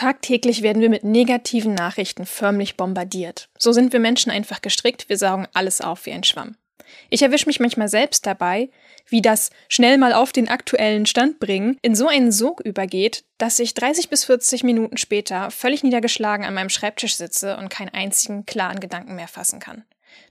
Tagtäglich 0.00 0.62
werden 0.62 0.80
wir 0.80 0.88
mit 0.88 1.04
negativen 1.04 1.74
Nachrichten 1.74 2.24
förmlich 2.24 2.78
bombardiert. 2.78 3.50
So 3.58 3.70
sind 3.72 3.92
wir 3.92 4.00
Menschen 4.00 4.32
einfach 4.32 4.62
gestrickt, 4.62 5.10
wir 5.10 5.18
saugen 5.18 5.46
alles 5.52 5.82
auf 5.82 6.06
wie 6.06 6.12
ein 6.12 6.24
Schwamm. 6.24 6.56
Ich 7.10 7.20
erwische 7.20 7.44
mich 7.44 7.60
manchmal 7.60 7.88
selbst 7.88 8.24
dabei, 8.24 8.70
wie 9.10 9.20
das 9.20 9.50
schnell 9.68 9.98
mal 9.98 10.14
auf 10.14 10.32
den 10.32 10.48
aktuellen 10.48 11.04
Stand 11.04 11.38
bringen 11.38 11.76
in 11.82 11.94
so 11.94 12.08
einen 12.08 12.32
Sog 12.32 12.62
übergeht, 12.62 13.24
dass 13.36 13.58
ich 13.58 13.74
30 13.74 14.08
bis 14.08 14.24
40 14.24 14.64
Minuten 14.64 14.96
später 14.96 15.50
völlig 15.50 15.82
niedergeschlagen 15.82 16.46
an 16.46 16.54
meinem 16.54 16.70
Schreibtisch 16.70 17.16
sitze 17.16 17.58
und 17.58 17.68
keinen 17.68 17.90
einzigen 17.90 18.46
klaren 18.46 18.80
Gedanken 18.80 19.16
mehr 19.16 19.28
fassen 19.28 19.60
kann. 19.60 19.84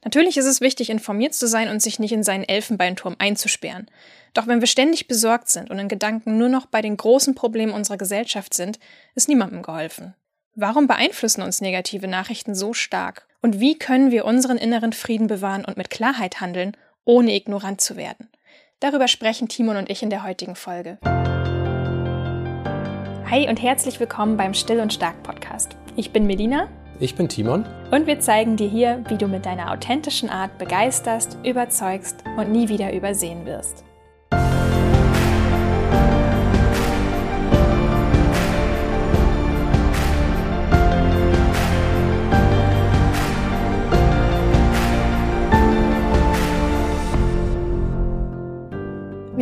Natürlich 0.03 0.37
ist 0.37 0.45
es 0.45 0.61
wichtig, 0.61 0.89
informiert 0.89 1.35
zu 1.35 1.47
sein 1.47 1.69
und 1.69 1.79
sich 1.79 1.99
nicht 1.99 2.11
in 2.11 2.23
seinen 2.23 2.43
Elfenbeinturm 2.43 3.17
einzusperren. 3.19 3.85
Doch 4.33 4.47
wenn 4.47 4.59
wir 4.59 4.67
ständig 4.67 5.07
besorgt 5.07 5.49
sind 5.49 5.69
und 5.69 5.79
in 5.79 5.87
Gedanken 5.87 6.37
nur 6.37 6.49
noch 6.49 6.65
bei 6.65 6.81
den 6.81 6.97
großen 6.97 7.35
Problemen 7.35 7.73
unserer 7.73 7.97
Gesellschaft 7.97 8.53
sind, 8.53 8.79
ist 9.15 9.27
niemandem 9.27 9.61
geholfen. 9.61 10.13
Warum 10.55 10.87
beeinflussen 10.87 11.41
uns 11.41 11.61
negative 11.61 12.07
Nachrichten 12.07 12.53
so 12.53 12.73
stark? 12.73 13.27
Und 13.41 13.59
wie 13.59 13.77
können 13.77 14.11
wir 14.11 14.25
unseren 14.25 14.57
inneren 14.57 14.93
Frieden 14.93 15.27
bewahren 15.27 15.65
und 15.65 15.77
mit 15.77 15.89
Klarheit 15.89 16.41
handeln, 16.41 16.75
ohne 17.05 17.33
ignorant 17.35 17.81
zu 17.81 17.95
werden? 17.95 18.29
Darüber 18.79 19.07
sprechen 19.07 19.47
Timon 19.47 19.77
und 19.77 19.89
ich 19.89 20.03
in 20.03 20.09
der 20.09 20.23
heutigen 20.23 20.55
Folge. 20.55 20.99
Hi 23.29 23.47
und 23.47 23.61
herzlich 23.61 23.99
willkommen 23.99 24.37
beim 24.37 24.53
Still 24.53 24.79
und 24.79 24.93
Stark 24.93 25.21
Podcast. 25.23 25.75
Ich 25.95 26.11
bin 26.11 26.25
Melina. 26.25 26.67
Ich 26.99 27.15
bin 27.15 27.29
Timon. 27.29 27.65
Und 27.91 28.07
wir 28.07 28.19
zeigen 28.19 28.57
dir 28.57 28.69
hier, 28.69 29.03
wie 29.07 29.17
du 29.17 29.27
mit 29.27 29.45
deiner 29.45 29.71
authentischen 29.71 30.29
Art 30.29 30.57
begeisterst, 30.57 31.37
überzeugst 31.45 32.23
und 32.37 32.51
nie 32.51 32.67
wieder 32.67 32.93
übersehen 32.93 33.45
wirst. 33.45 33.85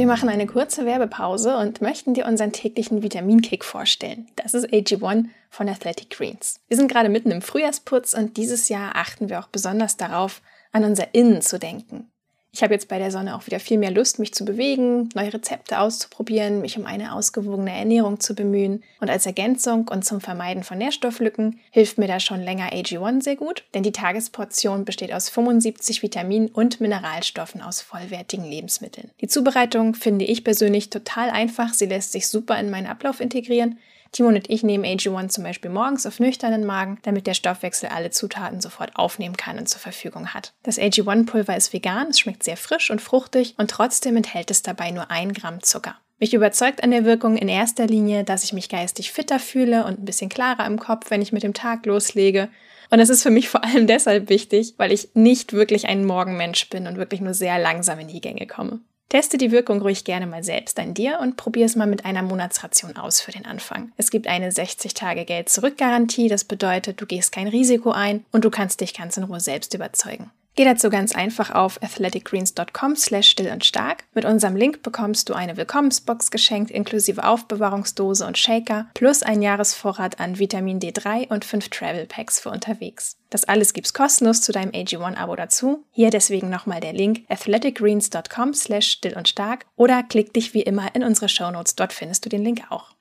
Wir 0.08 0.14
machen 0.14 0.30
eine 0.30 0.48
kurze 0.48 0.86
Werbepause 0.86 1.58
und 1.58 1.82
möchten 1.82 2.14
dir 2.14 2.28
unseren 2.28 2.54
täglichen 2.54 3.04
Vitaminkick 3.04 3.66
vorstellen. 3.66 4.32
Das 4.38 4.54
ist 4.54 4.70
AG1 4.70 5.26
von 5.50 5.68
Athletic 5.68 6.12
Greens. 6.12 6.62
Wir 6.70 6.78
sind 6.78 6.90
gerade 6.90 7.10
mitten 7.10 7.30
im 7.30 7.42
Frühjahrsputz 7.42 8.14
und 8.14 8.38
dieses 8.38 8.70
Jahr 8.70 8.96
achten 8.96 9.28
wir 9.28 9.38
auch 9.38 9.48
besonders 9.48 9.98
darauf, 9.98 10.42
an 10.72 10.86
unser 10.86 11.14
Innen 11.14 11.42
zu 11.42 11.60
denken. 11.60 12.10
Ich 12.58 12.64
habe 12.64 12.74
jetzt 12.74 12.88
bei 12.88 12.98
der 12.98 13.12
Sonne 13.12 13.36
auch 13.36 13.46
wieder 13.46 13.60
viel 13.60 13.78
mehr 13.78 13.92
Lust, 13.92 14.18
mich 14.18 14.34
zu 14.34 14.44
bewegen, 14.44 15.10
neue 15.14 15.32
Rezepte 15.32 15.80
auszuprobieren, 15.80 16.60
mich 16.62 16.76
um 16.76 16.88
eine 16.88 17.14
ausgewogene 17.14 17.72
Ernährung 17.72 18.20
zu 18.20 18.34
bemühen. 18.34 18.82
Und 19.00 19.12
als 19.12 19.28
Ergänzung 19.28 19.88
und 19.90 20.04
zum 20.04 20.22
Vermeiden 20.22 20.64
von 20.64 20.80
Nährstofflücken 20.80 21.60
hilft 21.70 22.00
mir 22.00 22.08
da 22.08 22.20
schon 22.20 22.42
länger 22.42 22.72
AG1 22.74 23.22
sehr 23.22 23.36
gut, 23.36 23.64
denn 23.76 23.84
die 23.84 23.92
Tagesportion 23.92 24.86
besteht 24.86 25.14
aus 25.14 25.30
75 25.30 26.02
Vitaminen 26.02 26.48
und 26.48 26.82
Mineralstoffen 26.82 27.62
aus 27.62 27.82
vollwertigen 27.82 28.46
Lebensmitteln. 28.46 29.12
Die 29.22 29.28
Zubereitung 29.28 29.94
finde 29.94 30.26
ich 30.26 30.44
persönlich 30.44 30.90
total 30.90 31.30
einfach, 31.30 31.76
sie 31.76 31.86
lässt 31.86 32.12
sich 32.12 32.28
super 32.28 32.60
in 32.60 32.72
meinen 32.72 32.88
Ablauf 32.88 33.20
integrieren. 33.20 33.78
Timon 34.12 34.36
und 34.36 34.50
ich 34.50 34.64
nehmen 34.64 34.86
AG1 34.86 35.30
zum 35.30 35.44
Beispiel 35.44 35.72
morgens 35.72 36.06
auf 36.06 36.20
nüchternen 36.20 36.66
Magen, 36.66 37.00
damit 37.04 37.28
der 37.28 37.34
Stoffwechsel 37.34 37.90
alle 37.90 38.12
Zutaten 38.12 38.62
sofort 38.62 38.96
aufnehmen 38.96 39.38
kann 39.38 39.58
und 39.58 39.70
zur 39.70 39.80
Verfügung 39.80 40.34
hat. 40.34 40.54
Das 40.64 40.80
AG1-Pulver 40.80 41.56
ist 41.56 41.74
vegan, 41.74 42.08
es 42.10 42.20
schmeckt 42.20 42.44
sehr 42.44 42.58
frisch 42.58 42.90
und 42.90 43.02
fruchtig 43.02 43.56
und 43.58 43.70
trotzdem 43.70 44.18
enthält 44.18 44.52
es 44.52 44.62
dabei 44.62 44.92
nur 44.92 45.12
ein 45.12 45.34
Gramm 45.34 45.62
Zucker. 45.62 45.96
Mich 46.20 46.34
überzeugt 46.34 46.84
an 46.84 46.92
der 46.92 47.06
Wirkung 47.06 47.38
in 47.38 47.48
erster 47.48 47.86
Linie, 47.86 48.24
dass 48.24 48.44
ich 48.44 48.52
mich 48.52 48.70
geistig 48.70 49.12
fitter 49.12 49.40
fühle 49.40 49.86
und 49.86 50.00
ein 50.00 50.06
bisschen 50.06 50.30
klarer 50.30 50.66
im 50.66 50.80
Kopf, 50.80 51.12
wenn 51.12 51.22
ich 51.22 51.32
mit 51.32 51.44
dem 51.44 51.54
Tag 51.54 51.86
loslege. 51.86 52.50
Und 52.90 52.98
das 52.98 53.10
ist 53.10 53.22
für 53.22 53.30
mich 53.30 53.50
vor 53.50 53.64
allem 53.64 53.86
deshalb 53.86 54.30
wichtig, 54.30 54.74
weil 54.78 54.92
ich 54.92 55.10
nicht 55.14 55.54
wirklich 55.54 55.88
ein 55.88 56.06
Morgenmensch 56.06 56.70
bin 56.70 56.88
und 56.88 56.98
wirklich 56.98 57.22
nur 57.22 57.36
sehr 57.36 57.60
langsam 57.60 58.00
in 58.00 58.08
die 58.08 58.22
Gänge 58.22 58.48
komme. 58.48 58.80
Teste 59.10 59.38
die 59.38 59.52
Wirkung 59.52 59.82
ruhig 59.82 60.04
gerne 60.04 60.28
mal 60.28 60.44
selbst 60.44 60.78
an 60.80 60.94
dir 60.94 61.20
und 61.22 61.38
probier 61.38 61.66
es 61.66 61.78
mal 61.78 61.88
mit 61.88 62.04
einer 62.04 62.24
Monatsration 62.24 62.98
aus 62.98 63.22
für 63.22 63.32
den 63.32 63.46
Anfang. 63.46 63.94
Es 63.96 64.12
gibt 64.12 64.28
eine 64.28 64.50
60-Tage-Geld-Zurück-Garantie, 64.50 66.28
das 66.28 66.44
bedeutet, 66.44 67.00
du 67.00 67.06
gehst 67.06 67.32
kein 67.32 67.48
Risiko 67.48 67.92
ein 67.92 68.26
und 68.34 68.44
du 68.44 68.50
kannst 68.50 68.82
dich 68.82 68.94
ganz 68.94 69.16
in 69.16 69.24
Ruhe 69.24 69.40
selbst 69.40 69.74
überzeugen. 69.74 70.30
Geh 70.58 70.66
dazu 70.66 70.90
ganz 70.90 71.14
einfach 71.14 71.52
auf 71.52 71.80
athleticgreens.com 71.84 72.96
slash 72.96 73.30
still 73.30 73.52
und 73.52 73.64
stark. 73.64 74.06
Mit 74.16 74.26
unserem 74.26 74.56
Link 74.56 74.82
bekommst 74.82 75.30
du 75.30 75.36
eine 75.36 75.56
Willkommensbox 75.56 76.32
geschenkt 76.32 76.72
inklusive 76.72 77.24
Aufbewahrungsdose 77.26 78.26
und 78.26 78.40
Shaker 78.40 78.88
plus 78.96 79.22
ein 79.22 79.44
Jahresvorrat 79.44 80.20
an 80.20 80.40
Vitamin 80.40 80.80
D3 80.80 81.28
und 81.30 81.46
fünf 81.46 81.70
Travel 81.70 82.08
Packs 82.08 82.40
für 82.40 82.50
unterwegs. 82.50 83.18
Das 83.30 83.44
alles 83.44 83.74
gibt's 83.74 83.94
kostenlos 83.94 84.42
zu 84.42 84.52
deinem 84.52 84.72
AG1-Abo 84.72 85.36
dazu. 85.36 85.86
Hier 85.92 86.10
deswegen 86.10 86.50
nochmal 86.50 86.80
der 86.80 86.94
Link 86.94 87.20
athleticgreens.com 87.30 88.56
slash 88.56 88.88
still 88.88 89.16
und 89.16 89.30
stark 89.30 89.68
oder 89.76 90.02
klick 90.02 90.34
dich 90.34 90.56
wie 90.56 90.64
immer 90.64 90.96
in 90.96 91.04
unsere 91.04 91.30
Shownotes, 91.30 91.76
dort 91.76 91.94
findest 91.94 92.26
du 92.26 92.30
den 92.30 92.44
Link 92.44 92.64
auch. 92.72 92.96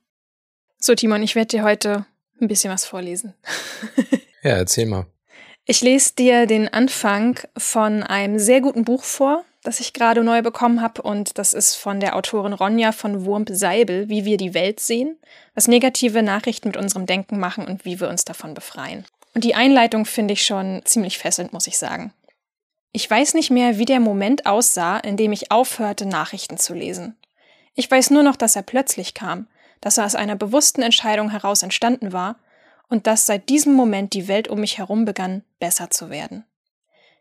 So 0.77 0.95
Timon, 0.95 1.22
ich 1.22 1.34
werde 1.34 1.49
dir 1.56 1.62
heute 1.62 2.05
ein 2.39 2.49
bisschen 2.49 2.71
was 2.71 2.84
vorlesen. 2.84 3.33
ja, 4.43 4.50
erzähl 4.50 4.84
mal. 4.84 5.06
Ich 5.69 5.81
lese 5.81 6.15
dir 6.15 6.47
den 6.47 6.72
Anfang 6.72 7.41
von 7.56 8.04
einem 8.04 8.38
sehr 8.38 8.60
guten 8.60 8.84
Buch 8.84 9.03
vor, 9.03 9.44
das 9.65 9.81
ich 9.81 9.93
gerade 9.93 10.22
neu 10.22 10.41
bekommen 10.41 10.81
habe 10.81 11.03
und 11.03 11.38
das 11.38 11.54
ist 11.54 11.75
von 11.75 11.99
der 11.99 12.15
Autorin 12.15 12.53
Ronja 12.53 12.93
von 12.93 13.25
Wurmp 13.25 13.50
Seibel, 13.53 14.09
wie 14.09 14.25
wir 14.25 14.37
die 14.37 14.54
Welt 14.54 14.78
sehen, 14.78 15.19
was 15.56 15.66
negative 15.66 16.22
Nachrichten 16.22 16.69
mit 16.69 16.77
unserem 16.77 17.06
Denken 17.06 17.41
machen 17.41 17.66
und 17.66 17.84
wie 17.84 17.99
wir 17.99 18.09
uns 18.09 18.25
davon 18.25 18.54
befreien. 18.54 19.04
Und 19.34 19.43
die 19.43 19.56
Einleitung 19.56 20.04
finde 20.04 20.34
ich 20.34 20.47
schon 20.47 20.82
ziemlich 20.84 21.19
fesselnd, 21.19 21.53
muss 21.53 21.66
ich 21.66 21.78
sagen. 21.78 22.12
Ich 22.93 23.10
weiß 23.10 23.34
nicht 23.34 23.50
mehr, 23.50 23.77
wie 23.77 23.87
der 23.87 23.98
Moment 23.98 24.47
aussah, 24.47 24.98
in 24.98 25.16
dem 25.16 25.33
ich 25.33 25.50
aufhörte, 25.50 26.06
Nachrichten 26.06 26.59
zu 26.59 26.75
lesen. 26.75 27.16
Ich 27.75 27.91
weiß 27.91 28.10
nur 28.10 28.22
noch, 28.22 28.37
dass 28.37 28.54
er 28.54 28.62
plötzlich 28.62 29.15
kam, 29.15 29.48
dass 29.81 29.98
er 29.98 30.04
aus 30.04 30.15
einer 30.15 30.37
bewussten 30.37 30.83
Entscheidung 30.83 31.28
heraus 31.28 31.65
entstanden 31.65 32.12
war 32.12 32.37
und 32.89 33.07
dass 33.07 33.27
seit 33.27 33.49
diesem 33.49 33.75
Moment 33.75 34.13
die 34.13 34.29
Welt 34.29 34.49
um 34.49 34.61
mich 34.61 34.79
herum 34.79 35.05
begann, 35.05 35.43
besser 35.59 35.91
zu 35.91 36.11
werden. 36.11 36.45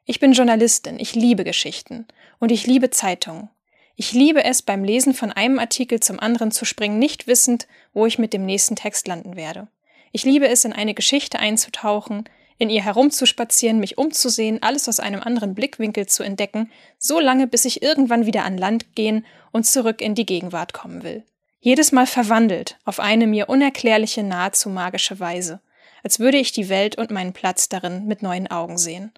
Ich 0.06 0.20
bin 0.20 0.34
Journalistin, 0.34 1.00
ich 1.00 1.16
liebe 1.16 1.44
Geschichten 1.44 2.06
und 2.40 2.52
ich 2.52 2.68
liebe 2.68 2.92
Zeitungen. 2.92 3.50
Ich 3.96 4.12
liebe 4.12 4.44
es, 4.44 4.62
beim 4.62 4.84
Lesen 4.84 5.14
von 5.14 5.32
einem 5.32 5.58
Artikel 5.58 6.00
zum 6.00 6.20
anderen 6.20 6.52
zu 6.52 6.66
springen, 6.66 7.00
nicht 7.00 7.28
wissend, 7.28 7.68
wo 7.94 8.06
ich 8.06 8.20
mit 8.20 8.34
dem 8.34 8.46
nächsten 8.46 8.76
Text 8.76 9.08
landen 9.08 9.36
werde. 9.36 9.68
Ich 10.12 10.24
liebe 10.24 10.48
es, 10.48 10.66
in 10.66 10.74
eine 10.74 10.94
Geschichte 10.94 11.40
einzutauchen, 11.40 12.26
in 12.58 12.70
ihr 12.70 12.84
herumzuspazieren, 12.84 13.80
mich 13.80 13.98
umzusehen, 13.98 14.62
alles 14.62 14.88
aus 14.88 15.00
einem 15.00 15.22
anderen 15.22 15.56
Blickwinkel 15.56 16.06
zu 16.08 16.24
entdecken, 16.24 16.72
so 17.00 17.20
lange, 17.20 17.48
bis 17.48 17.66
ich 17.66 17.82
irgendwann 17.82 18.26
wieder 18.26 18.44
an 18.44 18.58
Land 18.58 18.96
gehen 18.96 19.26
und 19.52 19.66
zurück 19.66 20.02
in 20.02 20.14
die 20.16 20.26
Gegenwart 20.26 20.74
kommen 20.74 21.04
will 21.04 21.24
jedes 21.66 21.92
Mal 21.92 22.06
verwandelt 22.06 22.78
auf 22.86 23.00
eine 23.00 23.26
mir 23.26 23.50
unerklärliche, 23.50 24.22
nahezu 24.22 24.70
magische 24.70 25.20
Weise, 25.20 25.62
als 26.04 26.20
würde 26.20 26.38
ich 26.38 26.52
die 26.52 26.70
Welt 26.70 26.96
und 26.96 27.10
meinen 27.10 27.34
Platz 27.34 27.70
darin 27.70 28.06
mit 28.06 28.22
neuen 28.22 28.46
Augen 28.52 28.78
sehen. 28.78 29.12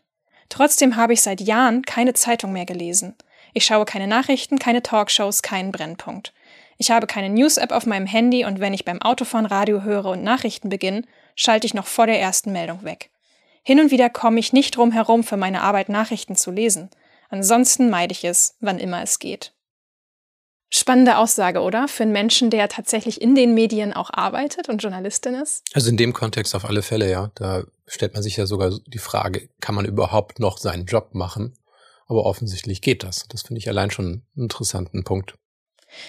Trotzdem 0.47 0.95
habe 0.95 1.11
ich 1.11 1.21
seit 1.21 1.41
Jahren 1.41 1.81
keine 1.81 2.13
Zeitung 2.13 2.53
mehr 2.53 2.65
gelesen. 2.65 3.15
Ich 3.53 3.65
schaue 3.65 3.83
keine 3.83 4.07
Nachrichten, 4.07 4.59
keine 4.59 4.81
Talkshows, 4.81 5.41
keinen 5.41 5.73
Brennpunkt. 5.73 6.31
Ich 6.77 6.89
habe 6.89 7.05
keine 7.05 7.29
News-App 7.29 7.73
auf 7.73 7.85
meinem 7.85 8.05
Handy 8.05 8.45
und 8.45 8.61
wenn 8.61 8.73
ich 8.73 8.85
beim 8.85 9.01
Autofahren 9.01 9.45
Radio 9.45 9.83
höre 9.83 10.05
und 10.05 10.23
Nachrichten 10.23 10.69
beginne, 10.69 11.01
schalte 11.35 11.67
ich 11.67 11.73
noch 11.73 11.85
vor 11.85 12.07
der 12.07 12.21
ersten 12.21 12.53
Meldung 12.53 12.85
weg. 12.85 13.09
Hin 13.61 13.81
und 13.81 13.91
wieder 13.91 14.09
komme 14.09 14.39
ich 14.39 14.53
nicht 14.53 14.77
drum 14.77 14.93
herum, 14.93 15.25
für 15.25 15.35
meine 15.35 15.63
Arbeit 15.63 15.89
Nachrichten 15.89 16.37
zu 16.37 16.51
lesen. 16.51 16.91
Ansonsten 17.27 17.89
meide 17.89 18.13
ich 18.13 18.23
es, 18.23 18.55
wann 18.61 18.79
immer 18.79 19.03
es 19.03 19.19
geht. 19.19 19.51
Spannende 20.69 21.17
Aussage, 21.17 21.61
oder? 21.61 21.87
Für 21.87 22.03
einen 22.03 22.11
Menschen, 22.11 22.49
der 22.49 22.67
tatsächlich 22.67 23.21
in 23.21 23.35
den 23.35 23.53
Medien 23.53 23.93
auch 23.93 24.09
arbeitet 24.11 24.67
und 24.67 24.83
Journalistin 24.83 25.35
ist. 25.35 25.63
Also 25.73 25.89
in 25.89 25.97
dem 25.97 26.11
Kontext 26.11 26.55
auf 26.55 26.65
alle 26.65 26.81
Fälle, 26.81 27.09
ja. 27.09 27.31
Da 27.35 27.63
stellt 27.85 28.13
man 28.13 28.23
sich 28.23 28.35
ja 28.35 28.45
sogar 28.45 28.77
die 28.85 28.97
Frage, 28.97 29.49
kann 29.61 29.75
man 29.75 29.85
überhaupt 29.85 30.39
noch 30.39 30.57
seinen 30.57 30.85
Job 30.85 31.13
machen? 31.13 31.57
Aber 32.07 32.25
offensichtlich 32.25 32.81
geht 32.81 33.03
das. 33.03 33.27
Das 33.29 33.43
finde 33.43 33.59
ich 33.59 33.69
allein 33.69 33.91
schon 33.91 34.05
einen 34.05 34.25
interessanten 34.35 35.03
Punkt. 35.03 35.35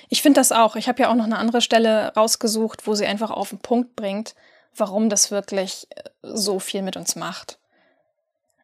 Ich 0.09 0.23
finde 0.23 0.41
das 0.41 0.50
auch. 0.50 0.75
Ich 0.75 0.88
habe 0.88 1.03
ja 1.03 1.11
auch 1.11 1.15
noch 1.15 1.25
eine 1.25 1.38
andere 1.38 1.61
Stelle 1.61 2.12
rausgesucht, 2.17 2.87
wo 2.87 2.94
sie 2.94 3.06
einfach 3.06 3.31
auf 3.31 3.50
den 3.50 3.61
Punkt 3.61 3.94
bringt, 3.94 4.35
warum 4.77 5.09
das 5.09 5.31
wirklich 5.31 5.87
äh, 5.91 6.03
so 6.23 6.59
viel 6.59 6.83
mit 6.83 6.97
uns 6.97 7.17
macht. 7.17 7.59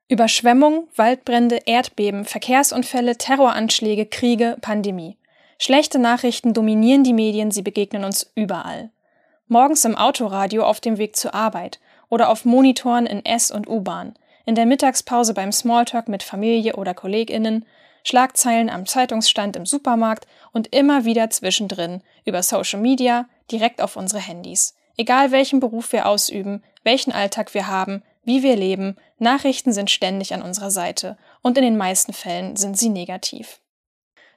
Überschwemmung, 0.09 0.89
Waldbrände, 0.97 1.61
Erdbeben, 1.67 2.25
Verkehrsunfälle, 2.25 3.17
Terroranschläge, 3.17 4.07
Kriege, 4.07 4.57
Pandemie. 4.61 5.17
Schlechte 5.59 5.99
Nachrichten 5.99 6.53
dominieren 6.53 7.05
die 7.05 7.13
Medien, 7.13 7.51
sie 7.51 7.63
begegnen 7.63 8.05
uns 8.05 8.31
überall. 8.35 8.91
Morgens 9.47 9.85
im 9.85 9.97
Autoradio 9.97 10.65
auf 10.65 10.81
dem 10.81 10.99
Weg 10.99 11.17
zur 11.17 11.35
Arbeit 11.35 11.81
oder 12.09 12.29
auf 12.29 12.45
Monitoren 12.45 13.07
in 13.07 13.25
S- 13.25 13.51
und 13.51 13.69
U-Bahn, 13.69 14.15
in 14.47 14.55
der 14.55 14.67
Mittagspause 14.67 15.35
beim 15.35 15.53
Smalltalk 15.53 16.09
mit 16.09 16.23
Familie 16.23 16.77
oder 16.77 16.95
KollegInnen, 16.95 17.65
Schlagzeilen 18.03 18.69
am 18.69 18.87
Zeitungsstand 18.87 19.57
im 19.57 19.65
Supermarkt 19.65 20.27
und 20.53 20.75
immer 20.75 21.05
wieder 21.05 21.31
zwischendrin 21.31 22.03
über 22.25 22.43
Social 22.43 22.81
Media 22.81 23.27
direkt 23.51 23.81
auf 23.81 23.97
unsere 23.97 24.21
Handys. 24.21 24.75
Egal 24.97 25.33
welchen 25.33 25.61
Beruf 25.61 25.93
wir 25.93 26.07
ausüben, 26.07 26.63
welchen 26.83 27.13
Alltag 27.13 27.55
wir 27.55 27.67
haben, 27.67 28.03
wie 28.25 28.43
wir 28.43 28.57
leben, 28.57 28.97
Nachrichten 29.19 29.73
sind 29.73 29.91
ständig 29.91 30.35
an 30.35 30.43
unserer 30.43 30.71
Seite 30.71 31.17
und 31.43 31.59
in 31.59 31.65
den 31.65 31.77
meisten 31.77 32.13
Fällen 32.13 32.57
sind 32.57 32.79
sie 32.79 32.91
negativ. 32.91 33.61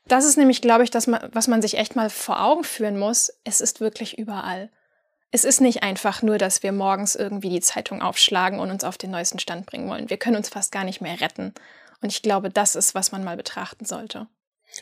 Das 0.08 0.26
ist 0.26 0.38
nämlich, 0.38 0.62
glaube 0.62 0.84
ich, 0.84 0.92
das, 0.92 1.08
was 1.08 1.48
man 1.48 1.62
sich 1.62 1.78
echt 1.78 1.96
mal 1.96 2.10
vor 2.10 2.44
Augen 2.44 2.64
führen 2.64 2.98
muss. 2.98 3.32
Es 3.44 3.62
ist 3.62 3.80
wirklich 3.80 4.18
überall. 4.18 4.70
Es 5.32 5.44
ist 5.44 5.60
nicht 5.60 5.84
einfach 5.84 6.22
nur, 6.22 6.38
dass 6.38 6.64
wir 6.64 6.72
morgens 6.72 7.16
irgendwie 7.16 7.50
die 7.50 7.62
Zeitung 7.62 8.02
aufschlagen 8.02 8.60
und 8.60 8.72
uns 8.72 8.84
auf 8.84 8.98
den 8.98 9.12
neuesten 9.12 9.40
Stand 9.40 9.66
bringen 9.66 9.90
wollen. 9.90 10.10
Wir 10.10 10.18
können 10.18 10.38
uns 10.38 10.50
fast 10.50 10.72
gar 10.72 10.86
nicht 10.86 11.02
mehr 11.02 11.20
retten. 11.20 11.54
Und 12.02 12.12
ich 12.12 12.22
glaube, 12.22 12.50
das 12.50 12.76
ist, 12.76 12.96
was 12.96 13.12
man 13.12 13.24
mal 13.24 13.36
betrachten 13.36 13.86
sollte. 13.86 14.28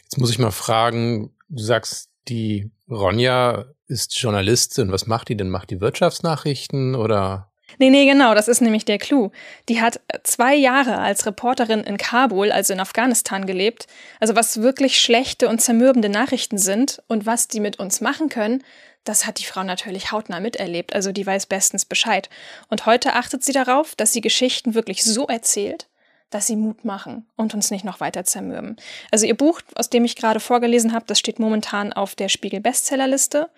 Jetzt 0.04 0.18
muss 0.18 0.30
ich 0.30 0.40
mal 0.40 0.52
fragen, 0.52 1.36
du 1.50 1.64
sagst, 1.64 2.10
die 2.28 2.72
Ronja 2.90 3.66
ist 3.88 4.20
Journalistin. 4.20 4.92
Was 4.92 5.08
macht 5.08 5.30
die 5.30 5.38
denn? 5.38 5.50
Macht 5.50 5.70
die 5.70 5.82
Wirtschaftsnachrichten 5.82 6.96
oder? 6.96 7.52
Nee, 7.78 7.90
nee, 7.90 8.06
genau, 8.06 8.34
das 8.36 8.48
ist 8.48 8.62
nämlich 8.62 8.86
der 8.86 8.98
Clou. 8.98 9.32
Die 9.68 9.82
hat 9.82 10.00
zwei 10.24 10.56
Jahre 10.56 11.00
als 11.00 11.26
Reporterin 11.26 11.82
in 11.82 11.98
Kabul, 11.98 12.52
also 12.52 12.74
in 12.74 12.80
Afghanistan, 12.80 13.46
gelebt. 13.46 13.88
Also 14.20 14.36
was 14.36 14.62
wirklich 14.62 15.00
schlechte 15.00 15.50
und 15.50 15.62
zermürbende 15.62 16.10
Nachrichten 16.10 16.58
sind 16.58 17.02
und 17.08 17.26
was 17.26 17.48
die 17.48 17.60
mit 17.60 17.80
uns 17.80 18.02
machen 18.02 18.30
können, 18.30 18.64
das 19.04 19.26
hat 19.26 19.40
die 19.40 19.46
Frau 19.46 19.64
natürlich 19.64 20.12
hautnah 20.12 20.40
miterlebt. 20.40 20.94
Also 20.94 21.12
die 21.12 21.26
weiß 21.26 21.46
bestens 21.46 21.86
Bescheid. 21.86 22.30
Und 22.70 22.86
heute 22.86 23.14
achtet 23.14 23.44
sie 23.44 23.54
darauf, 23.54 23.96
dass 23.96 24.14
sie 24.14 24.22
Geschichten 24.22 24.74
wirklich 24.74 25.04
so 25.04 25.28
erzählt, 25.28 25.88
dass 26.32 26.48
sie 26.48 26.56
Mut 26.56 26.86
machen 26.86 27.28
und 27.36 27.54
uns 27.54 27.72
nicht 27.72 27.86
noch 27.86 28.00
weiter 28.00 28.24
zermürben. 28.24 28.78
Also 29.12 29.26
ihr 29.26 29.38
Buch, 29.38 29.62
aus 29.76 29.90
dem 29.90 30.06
ich 30.06 30.16
gerade 30.16 30.40
vorgelesen 30.40 30.92
habe, 30.94 31.06
das 31.08 31.20
steht 31.20 31.40
momentan 31.40 31.94
auf 31.94 32.16
der 32.16 32.30
Spiegel 32.30 32.62
Bestsellerliste 32.62 33.50